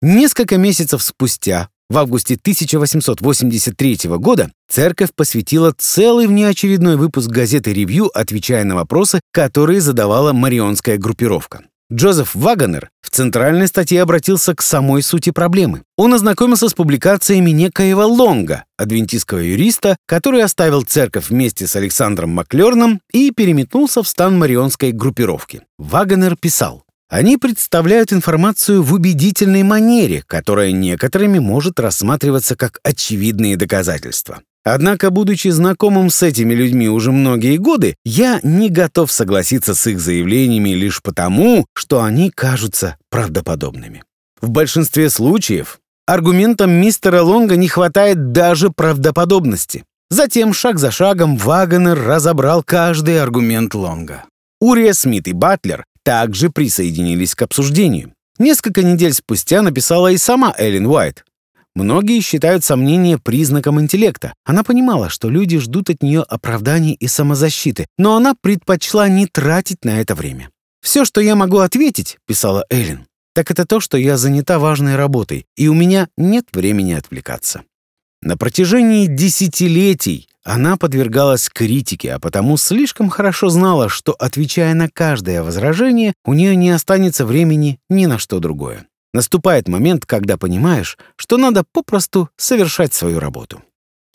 Несколько 0.00 0.56
месяцев 0.56 1.02
спустя, 1.02 1.68
в 1.90 1.98
августе 1.98 2.34
1883 2.34 3.98
года, 4.18 4.52
церковь 4.70 5.10
посвятила 5.16 5.74
целый 5.76 6.28
внеочередной 6.28 6.96
выпуск 6.96 7.28
газеты 7.28 7.72
«Ревью», 7.72 8.08
отвечая 8.16 8.62
на 8.62 8.76
вопросы, 8.76 9.20
которые 9.32 9.80
задавала 9.80 10.32
марионская 10.32 10.96
группировка. 10.96 11.64
Джозеф 11.92 12.34
Вагонер 12.34 12.88
в 13.02 13.10
центральной 13.10 13.66
статье 13.66 14.00
обратился 14.00 14.54
к 14.54 14.62
самой 14.62 15.02
сути 15.02 15.28
проблемы. 15.28 15.82
Он 15.98 16.14
ознакомился 16.14 16.70
с 16.70 16.74
публикациями 16.74 17.50
некоего 17.50 18.06
Лонга, 18.06 18.64
адвентистского 18.78 19.40
юриста, 19.40 19.96
который 20.06 20.42
оставил 20.42 20.82
церковь 20.84 21.28
вместе 21.28 21.66
с 21.66 21.76
Александром 21.76 22.30
Маклерном 22.30 23.02
и 23.12 23.30
переметнулся 23.30 24.02
в 24.02 24.08
стан 24.08 24.38
марионской 24.38 24.92
группировки. 24.92 25.62
Вагонер 25.76 26.34
писал, 26.36 26.82
они 27.10 27.36
представляют 27.36 28.10
информацию 28.10 28.82
в 28.82 28.94
убедительной 28.94 29.62
манере, 29.62 30.24
которая 30.26 30.72
некоторыми 30.72 31.40
может 31.40 31.78
рассматриваться 31.78 32.56
как 32.56 32.78
очевидные 32.84 33.58
доказательства. 33.58 34.40
Однако, 34.64 35.10
будучи 35.10 35.48
знакомым 35.48 36.08
с 36.10 36.22
этими 36.22 36.54
людьми 36.54 36.88
уже 36.88 37.10
многие 37.10 37.56
годы, 37.56 37.96
я 38.04 38.38
не 38.42 38.68
готов 38.68 39.10
согласиться 39.10 39.74
с 39.74 39.86
их 39.88 40.00
заявлениями 40.00 40.70
лишь 40.70 41.02
потому, 41.02 41.66
что 41.74 42.02
они 42.02 42.30
кажутся 42.30 42.96
правдоподобными. 43.10 44.04
В 44.40 44.50
большинстве 44.50 45.10
случаев 45.10 45.80
аргументам 46.06 46.70
мистера 46.70 47.22
Лонга 47.22 47.56
не 47.56 47.68
хватает 47.68 48.32
даже 48.32 48.70
правдоподобности. 48.70 49.84
Затем, 50.10 50.52
шаг 50.52 50.78
за 50.78 50.90
шагом, 50.90 51.36
Вагонер 51.36 51.98
разобрал 51.98 52.62
каждый 52.62 53.20
аргумент 53.20 53.74
Лонга. 53.74 54.24
Урия 54.60 54.92
Смит 54.92 55.26
и 55.26 55.32
Батлер 55.32 55.84
также 56.04 56.50
присоединились 56.50 57.34
к 57.34 57.42
обсуждению. 57.42 58.12
Несколько 58.38 58.82
недель 58.82 59.12
спустя 59.12 59.62
написала 59.62 60.12
и 60.12 60.18
сама 60.18 60.54
Эллен 60.56 60.86
Уайт. 60.86 61.24
Многие 61.74 62.20
считают 62.20 62.64
сомнение 62.64 63.18
признаком 63.18 63.80
интеллекта. 63.80 64.34
Она 64.44 64.62
понимала, 64.62 65.08
что 65.08 65.30
люди 65.30 65.58
ждут 65.58 65.88
от 65.88 66.02
нее 66.02 66.22
оправданий 66.22 66.92
и 66.92 67.06
самозащиты, 67.06 67.86
но 67.96 68.14
она 68.14 68.34
предпочла 68.40 69.08
не 69.08 69.26
тратить 69.26 69.84
на 69.84 70.00
это 70.00 70.14
время. 70.14 70.50
«Все, 70.82 71.04
что 71.04 71.20
я 71.20 71.34
могу 71.34 71.58
ответить»,— 71.58 72.18
писала 72.26 72.66
Эллен, 72.68 73.06
«так 73.34 73.50
это 73.50 73.64
то, 73.64 73.80
что 73.80 73.96
я 73.96 74.18
занята 74.18 74.58
важной 74.58 74.96
работой, 74.96 75.46
и 75.56 75.68
у 75.68 75.74
меня 75.74 76.08
нет 76.16 76.46
времени 76.52 76.92
отвлекаться». 76.92 77.62
На 78.20 78.36
протяжении 78.36 79.06
десятилетий 79.06 80.28
она 80.44 80.76
подвергалась 80.76 81.48
критике, 81.48 82.14
а 82.14 82.18
потому 82.18 82.56
слишком 82.56 83.08
хорошо 83.08 83.48
знала, 83.48 83.88
что, 83.88 84.12
отвечая 84.12 84.74
на 84.74 84.88
каждое 84.88 85.42
возражение, 85.42 86.14
у 86.24 86.34
нее 86.34 86.54
не 86.56 86.70
останется 86.70 87.24
времени 87.24 87.78
ни 87.88 88.06
на 88.06 88.18
что 88.18 88.40
другое. 88.40 88.86
Наступает 89.12 89.68
момент, 89.68 90.06
когда 90.06 90.36
понимаешь, 90.36 90.96
что 91.16 91.36
надо 91.36 91.64
попросту 91.70 92.30
совершать 92.36 92.94
свою 92.94 93.20
работу. 93.20 93.62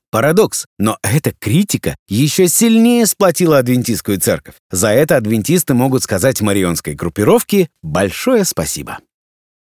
Парадокс, 0.10 0.66
но 0.80 0.98
эта 1.04 1.34
критика 1.34 1.96
еще 2.08 2.48
сильнее 2.48 3.06
сплотила 3.06 3.58
адвентистскую 3.58 4.20
церковь. 4.20 4.56
За 4.72 4.90
это 4.90 5.18
адвентисты 5.18 5.74
могут 5.74 6.04
сказать 6.04 6.42
марионской 6.42 6.96
группировке 6.96 7.70
большое 7.84 8.46
спасибо. 8.46 9.00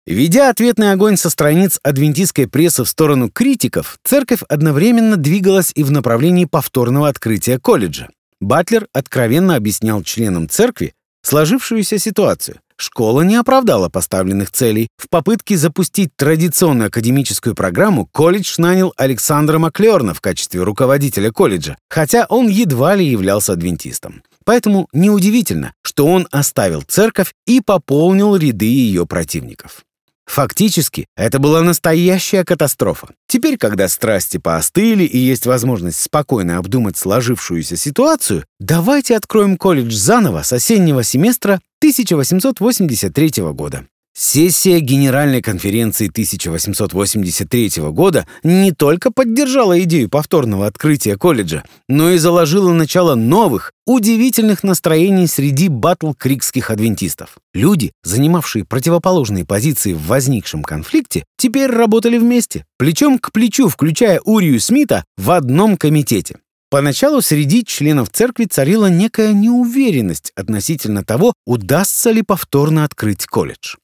Ведя 0.05 0.49
ответный 0.49 0.91
огонь 0.91 1.15
со 1.15 1.29
страниц 1.29 1.79
адвентистской 1.81 2.47
прессы 2.49 2.83
в 2.83 2.89
сторону 2.89 3.29
критиков, 3.29 3.99
церковь 4.03 4.41
одновременно 4.49 5.15
двигалась 5.15 5.71
и 5.75 5.83
в 5.83 5.91
направлении 5.91 6.43
повторного 6.43 7.07
открытия 7.07 7.57
колледжа. 7.57 8.09
Батлер 8.41 8.87
откровенно 8.91 9.55
объяснял 9.55 10.03
членам 10.03 10.49
церкви 10.49 10.93
сложившуюся 11.21 11.97
ситуацию. 11.99 12.59
Школа 12.83 13.21
не 13.21 13.35
оправдала 13.35 13.89
поставленных 13.89 14.51
целей. 14.51 14.89
В 14.97 15.09
попытке 15.09 15.57
запустить 15.57 16.15
традиционную 16.15 16.87
академическую 16.87 17.55
программу 17.55 18.05
колледж 18.05 18.55
нанял 18.57 18.93
Александра 18.97 19.57
Маклерна 19.57 20.13
в 20.13 20.21
качестве 20.21 20.61
руководителя 20.61 21.31
колледжа, 21.31 21.77
хотя 21.89 22.25
он 22.27 22.47
едва 22.47 22.95
ли 22.95 23.05
являлся 23.05 23.53
адвентистом. 23.53 24.21
Поэтому 24.45 24.87
неудивительно, 24.91 25.73
что 25.81 26.05
он 26.05 26.27
оставил 26.31 26.81
церковь 26.81 27.33
и 27.47 27.61
пополнил 27.61 28.35
ряды 28.35 28.65
ее 28.65 29.05
противников. 29.05 29.85
Фактически, 30.25 31.05
это 31.15 31.39
была 31.39 31.61
настоящая 31.61 32.43
катастрофа. 32.43 33.09
Теперь, 33.27 33.57
когда 33.57 33.87
страсти 33.87 34.37
поостыли 34.37 35.05
и 35.05 35.17
есть 35.17 35.45
возможность 35.45 36.01
спокойно 36.01 36.57
обдумать 36.57 36.97
сложившуюся 36.97 37.75
ситуацию, 37.75 38.45
давайте 38.59 39.17
откроем 39.17 39.57
колледж 39.57 39.93
заново 39.93 40.43
с 40.43 40.53
осеннего 40.53 41.03
семестра 41.03 41.59
1883 41.81 43.43
года. 43.51 43.85
Сессия 44.15 44.79
Генеральной 44.79 45.41
конференции 45.41 46.07
1883 46.07 47.71
года 47.89 48.27
не 48.43 48.71
только 48.71 49.11
поддержала 49.11 49.81
идею 49.81 50.07
повторного 50.07 50.67
открытия 50.67 51.17
колледжа, 51.17 51.63
но 51.89 52.11
и 52.11 52.19
заложила 52.19 52.71
начало 52.71 53.15
новых, 53.15 53.71
удивительных 53.87 54.61
настроений 54.61 55.25
среди 55.25 55.67
батл-крикских 55.67 56.69
адвентистов. 56.69 57.37
Люди, 57.55 57.91
занимавшие 58.03 58.65
противоположные 58.65 59.45
позиции 59.45 59.93
в 59.93 60.05
возникшем 60.05 60.61
конфликте, 60.61 61.25
теперь 61.37 61.71
работали 61.71 62.19
вместе, 62.19 62.65
плечом 62.77 63.17
к 63.17 63.31
плечу, 63.31 63.67
включая 63.67 64.21
Урию 64.23 64.59
Смита, 64.59 65.05
в 65.17 65.31
одном 65.31 65.75
комитете. 65.75 66.37
Поначалу 66.69 67.21
среди 67.21 67.63
членов 67.63 68.09
церкви 68.09 68.45
царила 68.45 68.87
некая 68.87 69.33
неуверенность 69.33 70.31
относительно 70.35 71.03
того, 71.03 71.33
удастся 71.45 72.11
ли 72.11 72.21
повторно 72.21 72.83
открыть 72.83 73.25
колледж. 73.25 73.75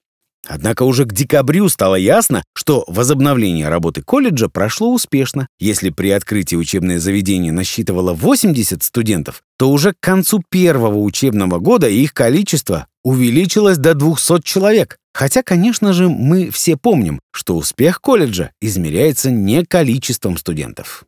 Однако 0.48 0.84
уже 0.84 1.06
к 1.06 1.14
декабрю 1.14 1.70
стало 1.70 1.96
ясно, 1.96 2.44
что 2.56 2.84
возобновление 2.88 3.70
работы 3.70 4.02
колледжа 4.02 4.48
прошло 4.48 4.94
успешно. 4.94 5.48
Если 5.60 5.90
при 5.90 6.10
открытии 6.12 6.56
учебное 6.56 7.00
заведение 7.00 7.52
насчитывало 7.52 8.14
80 8.14 8.82
студентов, 8.82 9.44
то 9.58 9.70
уже 9.70 9.94
к 9.94 10.00
концу 10.00 10.42
первого 10.50 10.98
учебного 10.98 11.60
года 11.60 11.90
их 11.90 12.14
количество 12.14 12.88
увеличилось 13.04 13.78
до 13.78 13.94
200 13.94 14.42
человек. 14.44 14.98
Хотя, 15.14 15.44
конечно 15.44 15.94
же, 15.94 16.08
мы 16.08 16.50
все 16.50 16.78
помним, 16.78 17.20
что 17.32 17.56
успех 17.56 18.00
колледжа 18.00 18.52
измеряется 18.62 19.32
не 19.32 19.66
количеством 19.66 20.38
студентов. 20.38 21.06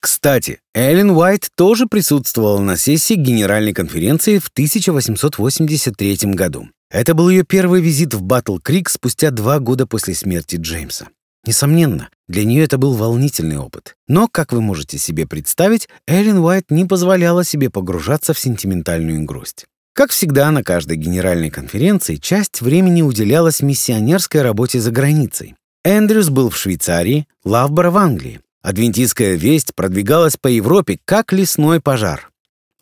Кстати, 0.00 0.60
Эллен 0.74 1.10
Уайт 1.10 1.48
тоже 1.56 1.86
присутствовала 1.86 2.60
на 2.60 2.76
сессии 2.76 3.14
Генеральной 3.14 3.72
конференции 3.72 4.38
в 4.38 4.48
1883 4.48 6.18
году. 6.34 6.68
Это 6.90 7.14
был 7.14 7.28
ее 7.28 7.44
первый 7.44 7.80
визит 7.80 8.14
в 8.14 8.22
Батл 8.22 8.58
Крик 8.58 8.88
спустя 8.88 9.30
два 9.30 9.58
года 9.58 9.86
после 9.86 10.14
смерти 10.14 10.56
Джеймса. 10.56 11.08
Несомненно, 11.44 12.08
для 12.28 12.44
нее 12.44 12.64
это 12.64 12.76
был 12.76 12.94
волнительный 12.94 13.58
опыт. 13.58 13.96
Но, 14.08 14.28
как 14.28 14.52
вы 14.52 14.60
можете 14.60 14.98
себе 14.98 15.26
представить, 15.26 15.88
Эллен 16.06 16.38
Уайт 16.38 16.70
не 16.70 16.84
позволяла 16.84 17.44
себе 17.44 17.70
погружаться 17.70 18.34
в 18.34 18.38
сентиментальную 18.38 19.24
грусть. 19.24 19.66
Как 19.94 20.10
всегда, 20.10 20.50
на 20.50 20.62
каждой 20.62 20.96
генеральной 20.96 21.50
конференции 21.50 22.16
часть 22.16 22.60
времени 22.60 23.02
уделялась 23.02 23.62
миссионерской 23.62 24.42
работе 24.42 24.80
за 24.80 24.90
границей. 24.90 25.54
Эндрюс 25.84 26.30
был 26.30 26.50
в 26.50 26.56
Швейцарии, 26.56 27.26
Лавбора 27.44 27.90
в 27.90 27.96
Англии. 27.96 28.40
Адвентистская 28.62 29.36
весть 29.36 29.74
продвигалась 29.74 30.36
по 30.36 30.48
Европе, 30.48 30.98
как 31.04 31.32
лесной 31.32 31.80
пожар. 31.80 32.30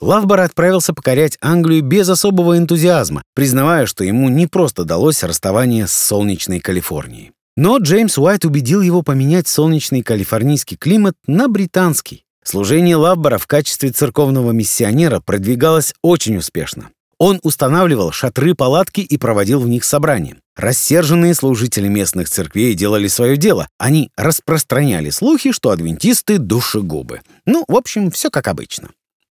Лавбор 0.04 0.40
отправился 0.40 0.92
покорять 0.92 1.38
Англию 1.40 1.82
без 1.82 2.10
особого 2.10 2.58
энтузиазма, 2.58 3.22
признавая, 3.34 3.86
что 3.86 4.04
ему 4.04 4.28
не 4.28 4.46
просто 4.46 4.84
далось 4.84 5.22
расставание 5.22 5.86
с 5.86 5.94
солнечной 5.94 6.60
Калифорнией. 6.60 7.32
Но 7.56 7.78
Джеймс 7.78 8.18
Уайт 8.18 8.44
убедил 8.44 8.82
его 8.82 9.00
поменять 9.00 9.48
солнечный 9.48 10.02
калифорнийский 10.02 10.76
климат 10.76 11.14
на 11.26 11.48
британский. 11.48 12.24
Служение 12.44 12.96
Лавбора 12.96 13.38
в 13.38 13.46
качестве 13.46 13.92
церковного 13.92 14.50
миссионера 14.50 15.20
продвигалось 15.20 15.94
очень 16.02 16.36
успешно. 16.36 16.90
Он 17.16 17.40
устанавливал 17.42 18.12
шатры-палатки 18.12 19.00
и 19.00 19.16
проводил 19.16 19.60
в 19.60 19.68
них 19.68 19.84
собрания. 19.84 20.36
Рассерженные 20.54 21.32
служители 21.34 21.88
местных 21.88 22.28
церквей 22.28 22.74
делали 22.74 23.06
свое 23.06 23.38
дело. 23.38 23.68
Они 23.78 24.10
распространяли 24.18 25.08
слухи, 25.08 25.50
что 25.52 25.70
адвентисты— 25.70 26.36
душегубы. 26.38 27.22
Ну, 27.46 27.64
в 27.68 27.74
общем, 27.74 28.10
все 28.10 28.28
как 28.28 28.48
обычно. 28.48 28.90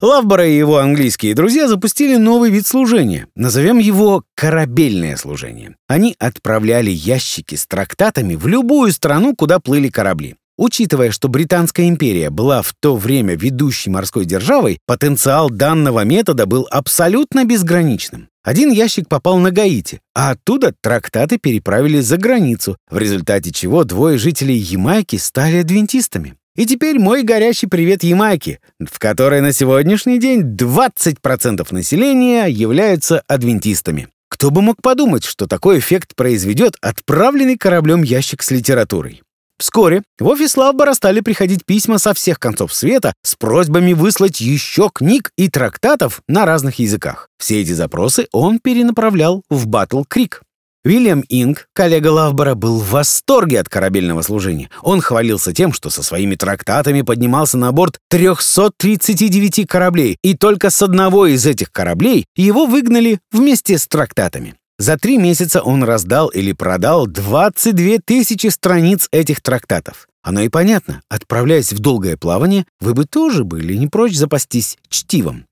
Лавбора 0.04 0.46
и 0.46 0.56
его 0.56 0.78
английские 0.78 1.34
друзья 1.34 1.66
запустили 1.66 2.16
новый 2.16 2.50
вид 2.50 2.66
служения. 2.66 3.26
Назовем 3.34 3.78
его 3.78 4.22
«корабельное 4.34 5.16
служение». 5.16 5.76
Они 5.88 6.14
отправляли 6.18 6.90
ящики 6.90 7.54
с 7.54 7.66
трактатами 7.66 8.34
в 8.34 8.46
любую 8.46 8.92
страну, 8.92 9.34
куда 9.34 9.60
плыли 9.60 9.88
корабли. 9.88 10.36
Учитывая, 10.58 11.10
что 11.10 11.28
Британская 11.28 11.88
империя 11.88 12.28
была 12.28 12.60
в 12.60 12.74
то 12.78 12.96
время 12.96 13.34
ведущей 13.34 13.88
морской 13.88 14.26
державой, 14.26 14.78
потенциал 14.86 15.48
данного 15.48 16.04
метода 16.04 16.44
был 16.44 16.68
абсолютно 16.70 17.46
безграничным. 17.46 18.28
Один 18.44 18.70
ящик 18.70 19.08
попал 19.08 19.38
на 19.38 19.50
Гаити, 19.52 20.00
а 20.14 20.32
оттуда 20.32 20.74
трактаты 20.82 21.38
переправили 21.38 22.00
за 22.00 22.18
границу, 22.18 22.76
в 22.90 22.98
результате 22.98 23.52
чего 23.52 23.84
двое 23.84 24.18
жителей 24.18 24.58
Ямайки 24.58 25.16
стали 25.16 25.56
адвентистами. 25.56 26.34
И 26.56 26.66
теперь 26.66 27.00
мой 27.00 27.24
горящий 27.24 27.66
привет 27.66 28.04
Ямайке, 28.04 28.60
в 28.78 29.00
которой 29.00 29.40
на 29.40 29.52
сегодняшний 29.52 30.20
день 30.20 30.42
20% 30.42 31.66
населения 31.72 32.46
являются 32.46 33.24
адвентистами. 33.26 34.06
Кто 34.28 34.52
бы 34.52 34.62
мог 34.62 34.80
подумать, 34.80 35.24
что 35.24 35.48
такой 35.48 35.80
эффект 35.80 36.14
произведет 36.14 36.76
отправленный 36.80 37.56
кораблем 37.56 38.04
ящик 38.04 38.40
с 38.40 38.52
литературой. 38.52 39.22
Вскоре 39.58 40.02
в 40.20 40.28
офис 40.28 40.56
Лавбора 40.56 40.94
стали 40.94 41.20
приходить 41.20 41.64
письма 41.64 41.98
со 41.98 42.14
всех 42.14 42.38
концов 42.38 42.72
света 42.72 43.14
с 43.22 43.34
просьбами 43.34 43.92
выслать 43.92 44.40
еще 44.40 44.90
книг 44.94 45.32
и 45.36 45.48
трактатов 45.48 46.22
на 46.28 46.44
разных 46.46 46.78
языках. 46.78 47.30
Все 47.36 47.62
эти 47.62 47.72
запросы 47.72 48.28
он 48.30 48.60
перенаправлял 48.60 49.42
в 49.50 49.66
Батл 49.66 50.04
Крик. 50.08 50.42
Уильям 50.86 51.24
Инг, 51.30 51.68
коллега 51.72 52.08
Лавбора, 52.08 52.54
был 52.54 52.78
в 52.78 52.90
восторге 52.90 53.60
от 53.60 53.70
корабельного 53.70 54.20
служения. 54.20 54.68
Он 54.82 55.00
хвалился 55.00 55.54
тем, 55.54 55.72
что 55.72 55.88
со 55.88 56.02
своими 56.02 56.34
трактатами 56.34 57.00
поднимался 57.00 57.56
на 57.56 57.72
борт 57.72 57.98
339 58.10 59.66
кораблей, 59.66 60.18
и 60.22 60.36
только 60.36 60.68
с 60.68 60.82
одного 60.82 61.26
из 61.26 61.46
этих 61.46 61.72
кораблей 61.72 62.26
его 62.36 62.66
выгнали 62.66 63.20
вместе 63.32 63.78
с 63.78 63.86
трактатами. 63.86 64.56
За 64.78 64.98
три 64.98 65.16
месяца 65.16 65.62
он 65.62 65.84
раздал 65.84 66.28
или 66.28 66.52
продал 66.52 67.06
22 67.06 67.98
тысячи 68.04 68.48
страниц 68.48 69.08
этих 69.10 69.40
трактатов. 69.40 70.06
Оно 70.22 70.42
и 70.42 70.50
понятно, 70.50 71.00
отправляясь 71.08 71.72
в 71.72 71.78
долгое 71.78 72.18
плавание, 72.18 72.66
вы 72.80 72.92
бы 72.92 73.06
тоже 73.06 73.44
были 73.44 73.74
не 73.74 73.86
прочь 73.86 74.16
запастись 74.16 74.76
чтивом. 74.88 75.46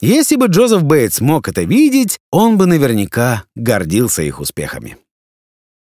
Если 0.00 0.36
бы 0.36 0.48
Джозеф 0.48 0.82
Бейтс 0.82 1.20
мог 1.20 1.48
это 1.48 1.62
видеть, 1.62 2.18
он 2.30 2.58
бы 2.58 2.66
наверняка 2.66 3.44
гордился 3.54 4.22
их 4.22 4.40
успехами. 4.40 4.98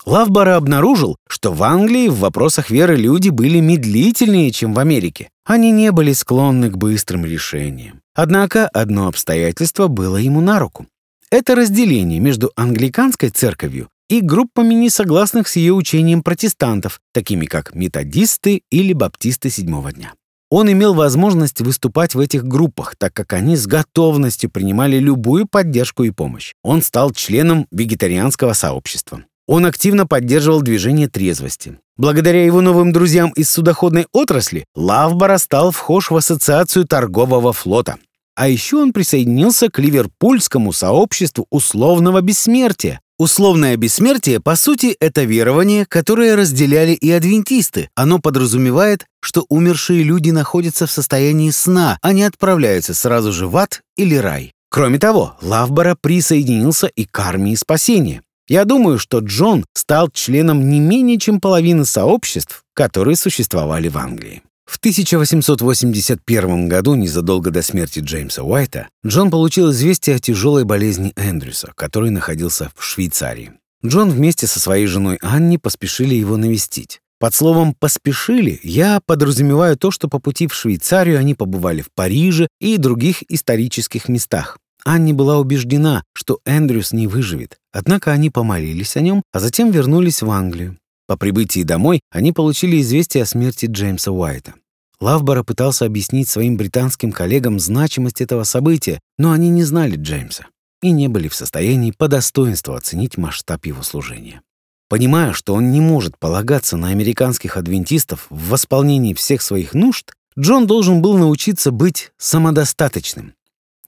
Лавбора 0.06 0.58
обнаружил, 0.58 1.16
что 1.30 1.54
в 1.54 1.64
Англии 1.64 2.10
в 2.10 2.20
вопросах 2.20 2.70
веры 2.70 2.98
люди 2.98 3.30
были 3.30 3.62
медлительнее, 3.62 4.52
чем 4.52 4.74
в 4.74 4.80
Америке. 4.80 5.30
Они 5.46 5.72
не 5.72 5.92
были 5.94 6.12
склонны 6.12 6.70
к 6.70 6.76
быстрым 6.76 7.24
решениям. 7.26 8.02
Однако 8.14 8.68
одно 8.68 9.08
обстоятельство 9.08 9.88
было 9.88 10.18
ему 10.18 10.42
на 10.42 10.60
руку. 10.60 10.86
Это 11.32 11.56
разделение 11.56 12.20
между 12.20 12.52
англиканской 12.58 13.30
церковью 13.30 13.88
и 14.10 14.20
группами 14.20 14.74
несогласных 14.74 15.48
с 15.48 15.56
ее 15.56 15.74
учением 15.74 16.22
протестантов, 16.22 17.00
такими 17.14 17.46
как 17.46 17.74
методисты 17.74 18.62
или 18.70 18.92
баптисты 18.92 19.50
седьмого 19.50 19.94
дня. 19.94 20.14
Он 20.56 20.72
имел 20.72 20.94
возможность 20.94 21.62
выступать 21.62 22.14
в 22.14 22.20
этих 22.20 22.44
группах, 22.44 22.96
так 22.96 23.12
как 23.12 23.34
они 23.34 23.56
с 23.56 23.66
готовностью 23.66 24.52
принимали 24.52 24.98
любую 24.98 25.48
поддержку 25.48 26.04
и 26.04 26.12
помощь. 26.12 26.54
Он 26.62 26.84
стал 26.84 27.10
членом 27.10 27.66
вегетарианского 27.72 28.54
сообщества. 28.54 29.24
Он 29.48 29.66
активно 29.66 30.06
поддерживал 30.06 30.62
движение 30.62 31.08
трезвости. 31.08 31.80
Благодаря 31.98 32.46
его 32.46 32.62
новым 32.62 32.94
друзьям 32.94 33.32
из 33.32 33.50
судоходной 33.50 34.06
отрасли, 34.14 34.66
Лавбора 34.76 35.40
стал 35.40 35.72
вхож 35.72 36.12
в 36.12 36.16
Ассоциацию 36.16 36.86
торгового 36.86 37.52
флота. 37.52 37.96
А 38.36 38.48
еще 38.48 38.78
он 38.78 38.94
присоединился 38.94 39.72
к 39.72 39.80
ливерпульскому 39.80 40.72
сообществу 40.72 41.48
условного 41.50 42.22
бессмертия, 42.22 43.02
Условное 43.20 43.78
бессмертие, 43.78 44.40
по 44.40 44.56
сути, 44.56 44.96
это 45.00 45.24
верование, 45.24 45.86
которое 45.86 46.36
разделяли 46.36 46.94
и 46.94 47.12
адвентисты. 47.12 47.90
Оно 47.96 48.18
подразумевает, 48.20 49.06
что 49.22 49.46
умершие 49.50 50.02
люди 50.02 50.32
находятся 50.32 50.88
в 50.88 50.92
состоянии 50.92 51.52
сна, 51.52 52.00
а 52.02 52.12
не 52.12 52.24
отправляются 52.24 52.96
сразу 52.96 53.32
же 53.32 53.48
в 53.48 53.56
ад 53.58 53.82
или 53.98 54.16
рай. 54.16 54.52
Кроме 54.70 54.98
того, 54.98 55.38
Лавбора 55.42 55.96
присоединился 56.00 56.88
и 56.88 57.06
к 57.06 57.20
армии 57.20 57.54
спасения. 57.54 58.24
Я 58.48 58.66
думаю, 58.66 58.98
что 58.98 59.20
Джон 59.20 59.66
стал 59.76 60.10
членом 60.10 60.70
не 60.70 60.80
менее 60.80 61.20
чем 61.20 61.40
половины 61.40 61.86
сообществ, 61.86 62.64
которые 62.74 63.16
существовали 63.16 63.88
в 63.88 63.98
Англии. 63.98 64.42
В 64.66 64.78
1881 64.78 66.68
году, 66.68 66.96
незадолго 66.96 67.52
до 67.52 67.62
смерти 67.62 68.00
Джеймса 68.00 68.44
Уайта, 68.44 68.88
Джон 69.06 69.30
получил 69.30 69.72
известие 69.72 70.16
о 70.16 70.20
тяжелой 70.20 70.64
болезни 70.64 71.14
Эндрюса, 71.16 71.74
который 71.76 72.10
находился 72.10 72.72
в 72.76 72.84
Швейцарии. 72.84 73.54
Джон 73.86 74.10
вместе 74.10 74.48
со 74.48 74.60
своей 74.60 74.88
женой 74.88 75.20
Анни 75.22 75.58
поспешили 75.58 76.16
его 76.16 76.38
навестить. 76.38 77.02
Под 77.20 77.34
словом 77.36 77.74
«поспешили» 77.74 78.60
я 78.64 79.00
подразумеваю 79.06 79.78
то, 79.78 79.92
что 79.92 80.08
по 80.08 80.20
пути 80.20 80.48
в 80.48 80.54
Швейцарию 80.54 81.20
они 81.20 81.36
побывали 81.36 81.82
в 81.82 81.88
Париже 81.94 82.48
и 82.60 82.78
других 82.78 83.24
исторических 83.30 84.10
местах. 84.10 84.58
Анни 84.86 85.14
была 85.14 85.40
убеждена, 85.40 86.04
что 86.14 86.40
Эндрюс 86.46 86.92
не 86.92 87.08
выживет, 87.08 87.58
однако 87.72 88.12
они 88.12 88.30
помолились 88.30 88.98
о 88.98 89.02
нем, 89.02 89.24
а 89.32 89.40
затем 89.40 89.72
вернулись 89.72 90.22
в 90.22 90.30
Англию. 90.30 90.78
По 91.08 91.18
прибытии 91.18 91.64
домой 91.64 92.02
они 92.12 92.32
получили 92.32 92.82
известие 92.82 93.24
о 93.24 93.26
смерти 93.26 93.68
Джеймса 93.70 94.12
Уайта. 94.12 94.54
Лавбора 95.00 95.44
пытался 95.44 95.86
объяснить 95.86 96.30
своим 96.30 96.56
британским 96.56 97.12
коллегам 97.12 97.60
значимость 97.60 98.22
этого 98.22 98.46
события, 98.46 99.02
но 99.18 99.32
они 99.32 99.50
не 99.50 99.64
знали 99.64 99.98
Джеймса. 99.98 100.46
и 100.82 100.92
не 100.92 101.08
были 101.08 101.30
в 101.30 101.36
состоянии 101.36 101.92
по 101.92 102.10
достоинству 102.10 102.74
оценить 102.74 103.18
масштаб 103.18 103.66
его 103.66 103.84
служения. 103.84 104.42
Понимая, 104.90 105.32
что 105.32 105.54
он 105.54 105.72
не 105.72 105.80
может 105.80 106.20
полагаться 106.20 106.76
на 106.76 106.90
американских 106.90 107.56
адвентистов 107.56 108.28
в 108.30 108.50
восполнении 108.50 109.14
всех 109.14 109.42
своих 109.42 109.74
нужд, 109.74 110.12
Джон 110.38 110.68
должен 110.68 111.02
был 111.02 111.18
научиться 111.18 111.72
быть 111.72 112.12
самодостаточным. 112.18 113.34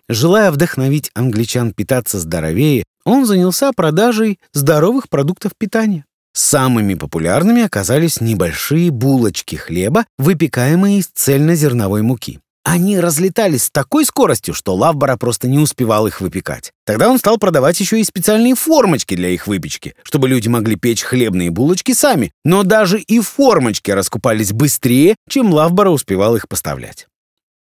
Желая 0.07 0.51
вдохновить 0.51 1.11
англичан 1.13 1.73
питаться 1.73 2.17
здоровее, 2.17 2.85
он 3.03 3.25
занялся 3.25 3.71
продажей 3.73 4.39
здоровых 4.53 5.09
продуктов 5.09 5.51
питания. 5.57 6.05
Самыми 6.35 6.95
популярными 6.95 7.63
оказались 7.63 8.19
небольшие 8.19 8.91
булочки 8.91 9.55
хлеба, 9.55 10.05
выпекаемые 10.17 10.99
из 10.99 11.07
цельнозерновой 11.07 12.01
муки. 12.01 12.41
Они 12.65 12.99
разлетались 12.99 13.65
с 13.65 13.69
такой 13.69 14.05
скоростью, 14.05 14.53
что 14.53 14.75
Лавбора 14.75 15.15
просто 15.15 15.47
не 15.47 15.59
успевал 15.59 16.07
их 16.07 16.19
выпекать. 16.19 16.73
Тогда 16.85 17.09
он 17.09 17.19
стал 17.19 17.37
продавать 17.37 17.79
еще 17.79 18.01
и 18.01 18.03
специальные 18.03 18.55
формочки 18.55 19.15
для 19.15 19.29
их 19.29 19.47
выпечки, 19.47 19.95
чтобы 20.03 20.27
люди 20.27 20.49
могли 20.49 20.75
печь 20.75 21.03
хлебные 21.03 21.51
булочки 21.51 21.93
сами. 21.93 22.33
Но 22.43 22.63
даже 22.63 22.99
и 22.99 23.21
формочки 23.21 23.91
раскупались 23.91 24.51
быстрее, 24.51 25.15
чем 25.29 25.53
Лавбора 25.53 25.91
успевал 25.91 26.35
их 26.35 26.49
поставлять. 26.49 27.07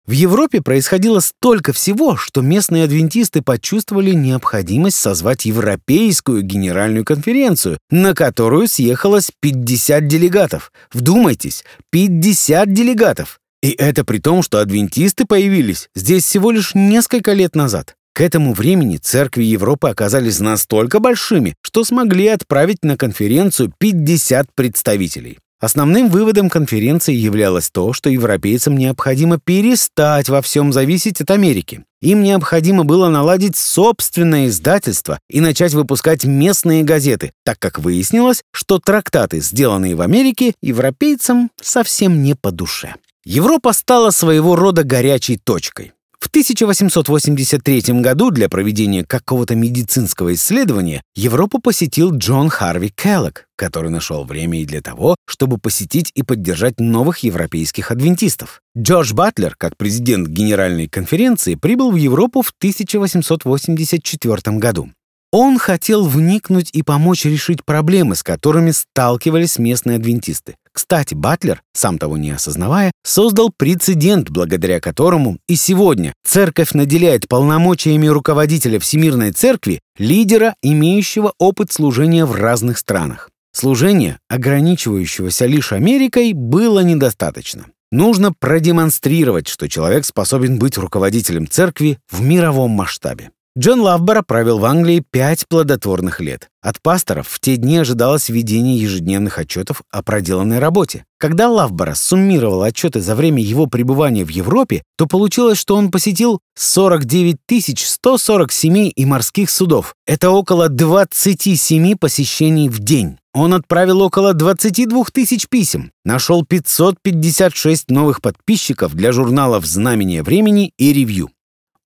В 0.08 0.12
Европе 0.14 0.62
происходило 0.62 1.20
столько 1.20 1.74
всего, 1.74 2.18
что 2.18 2.42
местные 2.42 2.84
адвентисты 2.84 3.42
почувствовали 3.42 4.12
необходимость 4.12 4.98
созвать 4.98 5.46
Европейскую 5.46 6.42
генеральную 6.42 7.06
конференцию, 7.06 7.78
на 7.90 8.14
которую 8.14 8.68
съехалось 8.68 9.32
50 9.40 10.08
делегатов. 10.08 10.72
Вдумайтесь, 10.92 11.64
50 11.92 12.74
делегатов! 12.74 13.40
И 13.62 13.70
это 13.70 14.04
при 14.04 14.18
том, 14.18 14.42
что 14.42 14.60
адвентисты 14.60 15.26
появились 15.26 15.88
здесь 15.96 16.26
всего 16.26 16.52
лишь 16.52 16.74
несколько 16.74 17.34
лет 17.34 17.56
назад. 17.56 17.96
К 18.14 18.22
этому 18.22 18.54
времени 18.54 18.98
церкви 18.98 19.44
Европы 19.44 19.88
оказались 19.88 20.40
настолько 20.40 21.00
большими, 21.00 21.56
что 21.62 21.86
смогли 21.86 22.28
отправить 22.28 22.84
на 22.84 22.98
конференцию 22.98 23.72
50 23.78 24.48
представителей. 24.56 25.38
Основным 25.62 26.10
выводом 26.10 26.50
конференции 26.50 27.14
являлось 27.14 27.70
то, 27.70 27.94
что 27.94 28.10
европейцам 28.10 28.76
необходимо 28.76 29.38
перестать 29.38 30.28
во 30.28 30.42
всем 30.42 30.74
зависеть 30.74 31.22
от 31.22 31.30
Америки. 31.30 31.86
Им 32.02 32.24
необходимо 32.24 32.84
было 32.84 33.10
наладить 33.10 33.56
собственное 33.56 34.48
издательство 34.48 35.20
и 35.30 35.40
начать 35.40 35.76
выпускать 35.76 36.24
местные 36.26 36.84
газеты, 36.84 37.32
так 37.46 37.60
как 37.60 37.78
выяснилось, 37.78 38.42
что 38.52 38.80
трактаты, 38.80 39.40
сделанные 39.40 39.94
в 39.94 40.02
Америке, 40.02 40.56
европейцам 40.64 41.52
совсем 41.62 42.24
не 42.24 42.34
по 42.34 42.50
душе. 42.50 42.96
Европа 43.24 43.74
стала 43.74 44.10
своего 44.10 44.56
рода 44.56 44.84
горячей 44.84 45.38
точкой. 45.38 45.92
В 46.22 46.28
1883 46.28 48.00
году 48.00 48.30
для 48.30 48.48
проведения 48.48 49.04
какого-то 49.04 49.56
медицинского 49.56 50.36
исследования 50.36 51.02
Европу 51.16 51.60
посетил 51.60 52.16
Джон 52.16 52.50
Харви 52.50 52.90
Келлог, 52.90 53.48
который 53.58 53.90
нашел 53.90 54.24
время 54.24 54.62
и 54.62 54.66
для 54.66 54.82
того, 54.82 55.16
чтобы 55.28 55.58
посетить 55.58 56.12
и 56.14 56.22
поддержать 56.22 56.80
новых 56.80 57.20
европейских 57.20 57.90
адвентистов. 57.90 58.62
Джордж 58.78 59.14
Батлер, 59.14 59.56
как 59.58 59.78
президент 59.78 60.28
Генеральной 60.28 60.88
конференции, 60.88 61.56
прибыл 61.56 61.92
в 61.92 61.96
Европу 61.96 62.44
в 62.44 62.54
1884 62.56 64.58
году. 64.58 64.92
Он 65.32 65.58
хотел 65.58 66.06
вникнуть 66.06 66.70
и 66.72 66.84
помочь 66.84 67.26
решить 67.26 67.66
проблемы, 67.66 68.16
с 68.16 68.22
которыми 68.22 68.72
сталкивались 68.72 69.58
местные 69.58 69.96
адвентисты. 69.96 70.56
Кстати, 70.74 71.14
Батлер, 71.14 71.62
сам 71.74 71.98
того 71.98 72.18
не 72.18 72.32
осознавая, 72.32 72.92
создал 73.04 73.52
прецедент, 73.56 74.30
благодаря 74.30 74.80
которому 74.80 75.38
и 75.48 75.56
сегодня 75.56 76.14
церковь 76.26 76.74
наделяет 76.74 77.28
полномочиями 77.28 78.08
руководителя 78.08 78.80
Всемирной 78.80 79.32
Церкви 79.32 79.82
лидера, 79.98 80.56
имеющего 80.62 81.34
опыт 81.38 81.72
служения 81.72 82.26
в 82.26 82.34
разных 82.34 82.78
странах. 82.78 83.30
Служение, 83.54 84.18
ограничивающегося 84.30 85.46
лишь 85.46 85.74
Америкой, 85.74 86.32
было 86.34 86.80
недостаточно. 86.80 87.66
Нужно 87.92 88.32
продемонстрировать, 88.32 89.50
что 89.50 89.68
человек 89.68 90.06
способен 90.06 90.58
быть 90.58 90.78
руководителем 90.78 91.50
церкви 91.50 92.00
в 92.10 92.22
мировом 92.22 92.72
масштабе. 92.72 93.32
Джон 93.60 93.82
Лавбора 93.82 94.22
правил 94.22 94.60
в 94.60 94.66
Англии 94.66 95.04
пять 95.12 95.46
плодотворных 95.46 96.22
лет. 96.22 96.48
От 96.62 96.82
пасторов 96.82 97.28
в 97.28 97.42
те 97.42 97.58
дни 97.58 97.80
ожидалось 97.80 98.30
ведение 98.30 98.78
ежедневных 98.78 99.38
отчетов 99.38 99.82
о 99.92 100.02
проделанной 100.02 100.60
работе. 100.60 101.04
Когда 101.20 101.50
Лавбора 101.50 101.94
суммировал 101.94 102.64
отчеты 102.64 103.02
за 103.02 103.14
время 103.14 103.44
его 103.44 103.66
пребывания 103.68 104.24
в 104.24 104.30
Европе, 104.30 104.84
то 104.98 105.06
получилось, 105.06 105.58
что 105.58 105.76
он 105.76 105.92
посетил 105.92 106.40
49 106.56 107.38
140 107.78 108.52
семей 108.54 108.88
и 108.88 109.04
морских 109.06 109.50
судов. 109.50 109.96
Это 110.08 110.30
около 110.30 110.70
27 110.70 111.98
посещений 111.98 112.70
в 112.70 112.80
день. 112.80 113.18
Он 113.34 113.54
отправил 113.54 114.00
около 114.00 114.34
22 114.34 115.04
тысяч 115.12 115.50
писем, 115.50 115.92
нашел 116.06 116.46
556 116.46 117.90
новых 117.92 118.22
подписчиков 118.22 118.96
для 118.96 119.12
журналов 119.12 119.66
«Знамение 119.66 120.24
времени» 120.24 120.72
и 120.78 120.94
«Ревью». 120.94 121.32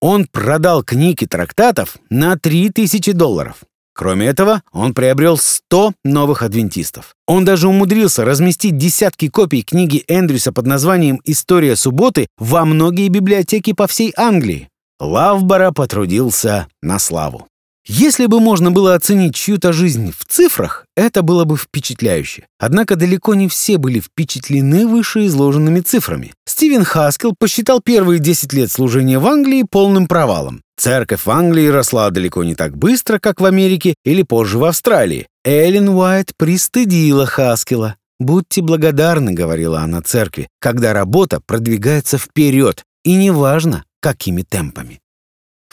Он 0.01 0.27
продал 0.27 0.83
книги 0.83 1.25
трактатов 1.25 1.97
на 2.09 2.37
3000 2.37 3.11
долларов. 3.13 3.57
Кроме 3.93 4.27
этого, 4.27 4.61
он 4.73 4.93
приобрел 4.93 5.37
100 5.37 5.93
новых 6.03 6.43
адвентистов. 6.43 7.15
Он 7.27 7.45
даже 7.45 7.69
умудрился 7.69 8.25
разместить 8.25 8.77
десятки 8.77 9.29
копий 9.29 9.63
книги 9.63 10.03
Эндрюса 10.09 10.51
под 10.51 10.65
названием 10.65 11.21
«История 11.23 11.77
субботы» 11.77 12.27
во 12.37 12.65
многие 12.65 13.07
библиотеки 13.07 13.71
по 13.71 13.87
всей 13.87 14.13
Англии. 14.17 14.67
Лавбора 14.99 15.71
потрудился 15.71 16.67
на 16.81 16.99
славу. 16.99 17.47
Если 17.87 18.25
бы 18.25 18.39
можно 18.39 18.71
было 18.71 18.95
оценить 18.95 19.35
чью-то 19.35 19.71
жизнь 19.71 20.11
в 20.11 20.25
цифрах, 20.25 20.87
это 20.95 21.21
было 21.21 21.43
бы 21.43 21.55
впечатляюще. 21.55 22.47
Однако 22.57 22.95
далеко 22.95 23.35
не 23.35 23.47
все 23.47 23.77
были 23.77 23.99
впечатлены 23.99 24.87
вышеизложенными 24.87 25.81
цифрами. 25.81 26.33
Стивен 26.47 26.83
Хаскел 26.83 27.35
посчитал 27.37 27.81
первые 27.81 28.19
10 28.19 28.53
лет 28.53 28.71
служения 28.71 29.19
в 29.19 29.27
Англии 29.27 29.63
полным 29.69 30.07
провалом. 30.07 30.63
Церковь 30.77 31.25
в 31.25 31.29
Англии 31.29 31.67
росла 31.67 32.09
далеко 32.09 32.43
не 32.43 32.55
так 32.55 32.75
быстро, 32.75 33.19
как 33.19 33.39
в 33.39 33.45
Америке 33.45 33.93
или 34.03 34.23
позже 34.23 34.57
в 34.57 34.63
Австралии. 34.63 35.27
Эллен 35.43 35.89
Уайт 35.89 36.31
пристыдила 36.37 37.27
Хаскела. 37.27 37.97
«Будьте 38.19 38.63
благодарны»,— 38.63 39.31
говорила 39.33 39.81
она 39.81 40.01
церкви, 40.01 40.47
«когда 40.59 40.91
работа 40.93 41.39
продвигается 41.45 42.17
вперед, 42.17 42.83
и 43.03 43.15
неважно, 43.15 43.83
какими 44.01 44.41
темпами». 44.41 45.01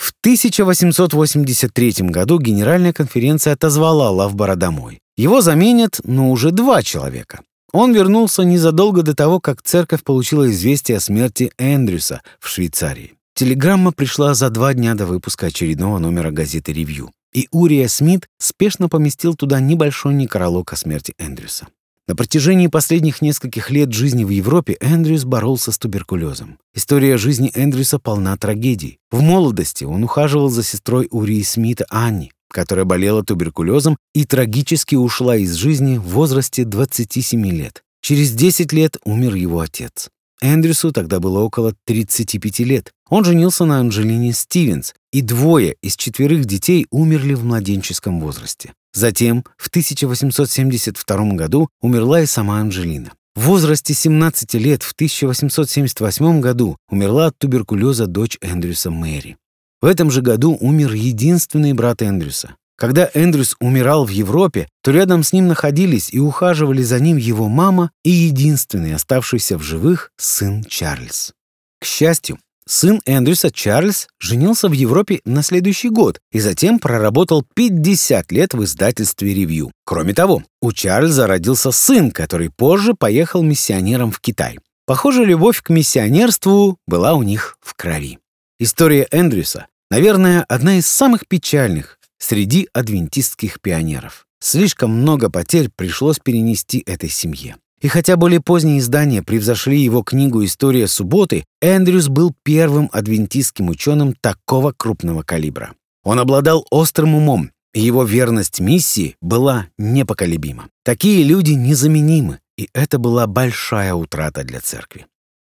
В 0.03 0.11
1883 0.23 2.09
году 2.09 2.41
Генеральная 2.41 2.93
конференция 2.93 3.53
отозвала 3.53 4.11
Лавбора 4.11 4.57
домой. 4.57 4.99
Его 5.17 5.41
заменят, 5.43 6.01
но 6.03 6.33
уже 6.33 6.51
два 6.51 6.83
человека. 6.83 7.43
Он 7.73 7.95
вернулся 7.95 8.43
незадолго 8.43 9.05
до 9.05 9.15
того, 9.15 9.39
как 9.39 9.63
церковь 9.63 10.03
получила 10.03 10.51
известие 10.51 10.97
о 10.97 11.01
смерти 11.01 11.53
Эндрюса 11.57 12.21
в 12.41 12.49
Швейцарии. 12.49 13.13
Телеграмма 13.37 13.93
пришла 13.93 14.35
за 14.35 14.51
два 14.51 14.75
дня 14.75 14.97
до 14.97 15.07
выпуска 15.07 15.47
очередного 15.47 16.01
номера 16.01 16.33
газеты 16.33 16.73
«Ревью», 16.73 17.13
и 17.33 17.47
Урия 17.53 17.87
Смит 17.87 18.27
спешно 18.41 18.89
поместил 18.89 19.37
туда 19.37 19.61
небольшой 19.61 20.15
некролог 20.15 20.73
о 20.73 20.77
смерти 20.77 21.15
Эндрюса. 21.17 21.69
На 22.09 22.17
протяжении 22.17 22.67
последних 22.67 23.23
нескольких 23.23 23.71
лет 23.71 23.93
жизни 23.93 24.25
в 24.25 24.31
Европе 24.31 24.77
Эндрюс 24.81 25.25
боролся 25.25 25.71
с 25.71 25.79
туберкулезом. 25.79 26.59
История 26.75 27.17
жизни 27.17 27.53
Эндрюса 27.55 28.01
полна 28.01 28.37
трагедий. 28.37 28.99
В 29.13 29.21
молодости 29.21 29.85
он 29.85 30.03
ухаживал 30.03 30.51
за 30.51 30.65
сестрой 30.65 31.07
Урии 31.13 31.43
Смита 31.43 31.87
Анни, 31.91 32.33
которая 32.51 32.85
болела 32.85 33.23
туберкулезом 33.23 33.97
и 34.15 34.25
трагически 34.25 34.97
ушла 34.97 35.37
из 35.37 35.55
жизни 35.55 35.97
в 35.97 36.09
возрасте 36.09 36.65
27 36.65 37.47
лет. 37.47 37.85
Через 38.01 38.33
10 38.33 38.73
лет 38.73 38.97
умер 39.05 39.37
его 39.37 39.61
отец. 39.61 40.09
Эндрюсу 40.41 40.91
тогда 40.91 41.21
было 41.21 41.39
около 41.39 41.73
35 41.87 42.59
лет. 42.61 42.93
Он 43.13 43.27
женился 43.27 43.67
на 43.67 43.79
Анджелине 43.79 44.33
Стивенс, 44.33 44.95
и 45.13 45.21
двое 45.21 45.77
из 45.83 45.97
четверых 45.97 46.47
детей 46.47 46.87
умерли 46.91 47.35
в 47.35 47.45
младенческом 47.45 48.19
возрасте. 48.19 48.73
Затем, 48.95 49.45
в 49.59 49.69
1872 49.69 51.35
году, 51.35 51.69
умерла 51.83 52.23
и 52.23 52.27
сама 52.27 52.61
Анжелина. 52.61 53.13
В 53.35 53.43
возрасте 53.43 53.93
17 53.93 54.55
лет 54.55 54.83
в 54.83 54.93
1878 54.93 56.41
году 56.41 56.79
умерла 56.89 57.27
от 57.27 57.37
туберкулеза 57.37 58.07
дочь 58.07 58.39
Эндрюса 58.41 58.91
Мэри. 58.91 59.37
В 59.83 59.85
этом 59.85 60.11
же 60.11 60.23
году 60.23 60.57
умер 60.59 60.95
единственный 60.95 61.75
брат 61.75 62.01
Эндрюса. 62.01 62.55
Когда 62.79 63.11
Эндрюс 63.13 63.57
умирал 63.61 64.07
в 64.07 64.11
Европе, 64.11 64.71
то 64.83 64.91
рядом 64.91 65.23
с 65.23 65.35
ним 65.35 65.49
находились 65.49 66.09
и 66.15 66.19
ухаживали 66.19 66.83
за 66.83 66.99
ним 66.99 67.19
его 67.19 67.51
мама 67.51 67.91
и 68.05 68.11
единственный 68.11 68.95
оставшийся 68.95 69.59
в 69.59 69.63
живых 69.63 70.13
сын 70.17 70.65
Чарльз. 70.65 71.35
К 71.79 71.85
счастью, 71.85 72.39
Сын 72.67 73.01
Эндрюса 73.05 73.51
Чарльз 73.51 74.09
женился 74.21 74.69
в 74.69 74.73
Европе 74.73 75.21
на 75.25 75.43
следующий 75.43 75.91
год 75.91 76.21
и 76.31 76.41
затем 76.41 76.79
проработал 76.79 77.45
50 77.55 78.31
лет 78.33 78.55
в 78.55 78.63
издательстве 78.65 79.35
«Ревью». 79.35 79.73
Кроме 79.85 80.15
того, 80.15 80.43
у 80.61 80.73
Чарльза 80.73 81.27
родился 81.27 81.73
сын, 81.73 82.11
который 82.11 82.51
позже 82.51 82.95
поехал 82.95 83.43
миссионером 83.43 84.13
в 84.13 84.21
Китай. 84.21 84.59
Похоже, 84.87 85.25
любовь 85.25 85.63
к 85.63 85.71
миссионерству 85.71 86.79
была 86.87 87.15
у 87.15 87.23
них 87.23 87.57
в 87.61 87.75
крови. 87.75 88.19
История 88.59 89.09
Эндрюса 89.11 89.67
Наверное, 89.93 90.43
одна 90.49 90.79
из 90.79 90.87
самых 90.87 91.29
печальных 91.29 91.99
среди 92.17 92.67
адвентистских 92.73 93.61
пионеров. 93.61 94.25
Слишком 94.41 94.91
много 94.91 95.29
потерь 95.29 95.69
пришлось 95.69 96.19
перенести 96.19 96.83
этой 96.87 97.11
семье. 97.11 97.59
И 97.83 97.89
хотя 97.89 98.17
более 98.17 98.41
поздние 98.41 98.79
издания 98.79 99.23
превзошли 99.23 99.81
его 99.81 100.03
книгу 100.03 100.45
«История 100.45 100.87
субботы», 100.87 101.45
Эндрюс 101.61 102.09
был 102.09 102.33
первым 102.45 102.89
адвентистским 102.93 103.69
ученым 103.69 104.15
такого 104.21 104.73
крупного 104.73 105.25
калибра. 105.25 105.75
Он 106.05 106.21
обладал 106.21 106.65
острым 106.71 107.17
умом, 107.17 107.51
и 107.75 107.81
его 107.81 108.05
верность 108.05 108.61
миссии 108.61 109.17
была 109.21 109.67
непоколебима. 109.79 110.69
Такие 110.85 111.25
люди 111.25 111.53
незаменимы, 111.53 112.39
и 112.57 112.69
это 112.73 112.99
была 112.99 113.27
большая 113.27 113.95
утрата 113.95 114.45
для 114.45 114.61
церкви. 114.61 115.07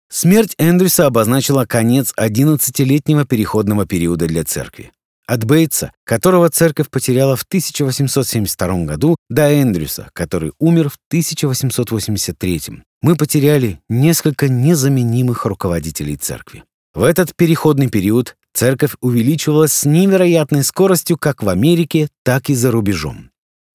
Смерть 0.09 0.53
Эндрюса 0.57 1.05
обозначила 1.05 1.65
конец 1.65 2.13
11-летнего 2.17 3.25
переходного 3.25 3.85
периода 3.85 4.27
для 4.27 4.43
церкви. 4.43 4.91
От 5.27 5.43
Бейтса, 5.43 5.91
которого 6.05 6.49
церковь 6.49 6.89
потеряла 6.89 7.35
в 7.35 7.43
1872 7.43 8.85
году, 8.85 9.17
до 9.29 9.61
Эндрюса, 9.61 10.09
который 10.13 10.53
умер 10.57 10.89
в 10.89 10.97
1883, 11.09 12.61
мы 13.01 13.17
потеряли 13.17 13.81
несколько 13.89 14.47
незаменимых 14.47 15.45
руководителей 15.45 16.15
церкви. 16.15 16.63
В 16.93 17.03
этот 17.03 17.35
переходный 17.35 17.89
период 17.89 18.37
церковь 18.53 18.95
увеличивалась 19.01 19.73
с 19.73 19.85
невероятной 19.85 20.63
скоростью 20.63 21.17
как 21.17 21.43
в 21.43 21.49
Америке, 21.49 22.07
так 22.23 22.49
и 22.49 22.55
за 22.55 22.71
рубежом. 22.71 23.29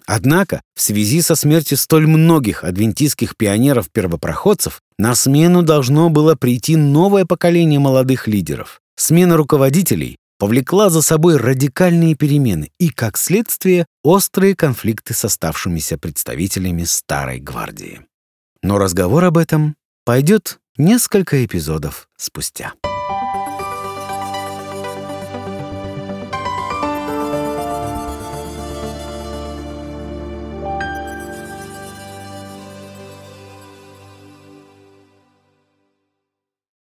Однако, 0.06 0.62
в 0.74 0.80
связи 0.80 1.20
со 1.20 1.34
смертью 1.36 1.76
столь 1.76 2.06
многих 2.06 2.64
адвентистских 2.64 3.36
пионеров-первопроходцев, 3.36 4.80
на 4.98 5.14
смену 5.14 5.62
должно 5.62 6.08
было 6.08 6.34
прийти 6.34 6.76
новое 6.76 7.26
поколение 7.26 7.78
молодых 7.78 8.26
лидеров. 8.26 8.80
Смена 8.96 9.36
руководителей 9.36 10.16
повлекла 10.42 10.90
за 10.90 11.02
собой 11.02 11.36
радикальные 11.36 12.16
перемены 12.16 12.72
и, 12.80 12.88
как 12.88 13.16
следствие, 13.16 13.86
острые 14.02 14.56
конфликты 14.56 15.14
с 15.14 15.24
оставшимися 15.24 15.98
представителями 15.98 16.82
Старой 16.82 17.38
Гвардии. 17.38 18.00
Но 18.60 18.78
разговор 18.78 19.22
об 19.22 19.38
этом 19.38 19.76
пойдет 20.04 20.58
несколько 20.76 21.44
эпизодов 21.44 22.08
спустя. 22.16 22.72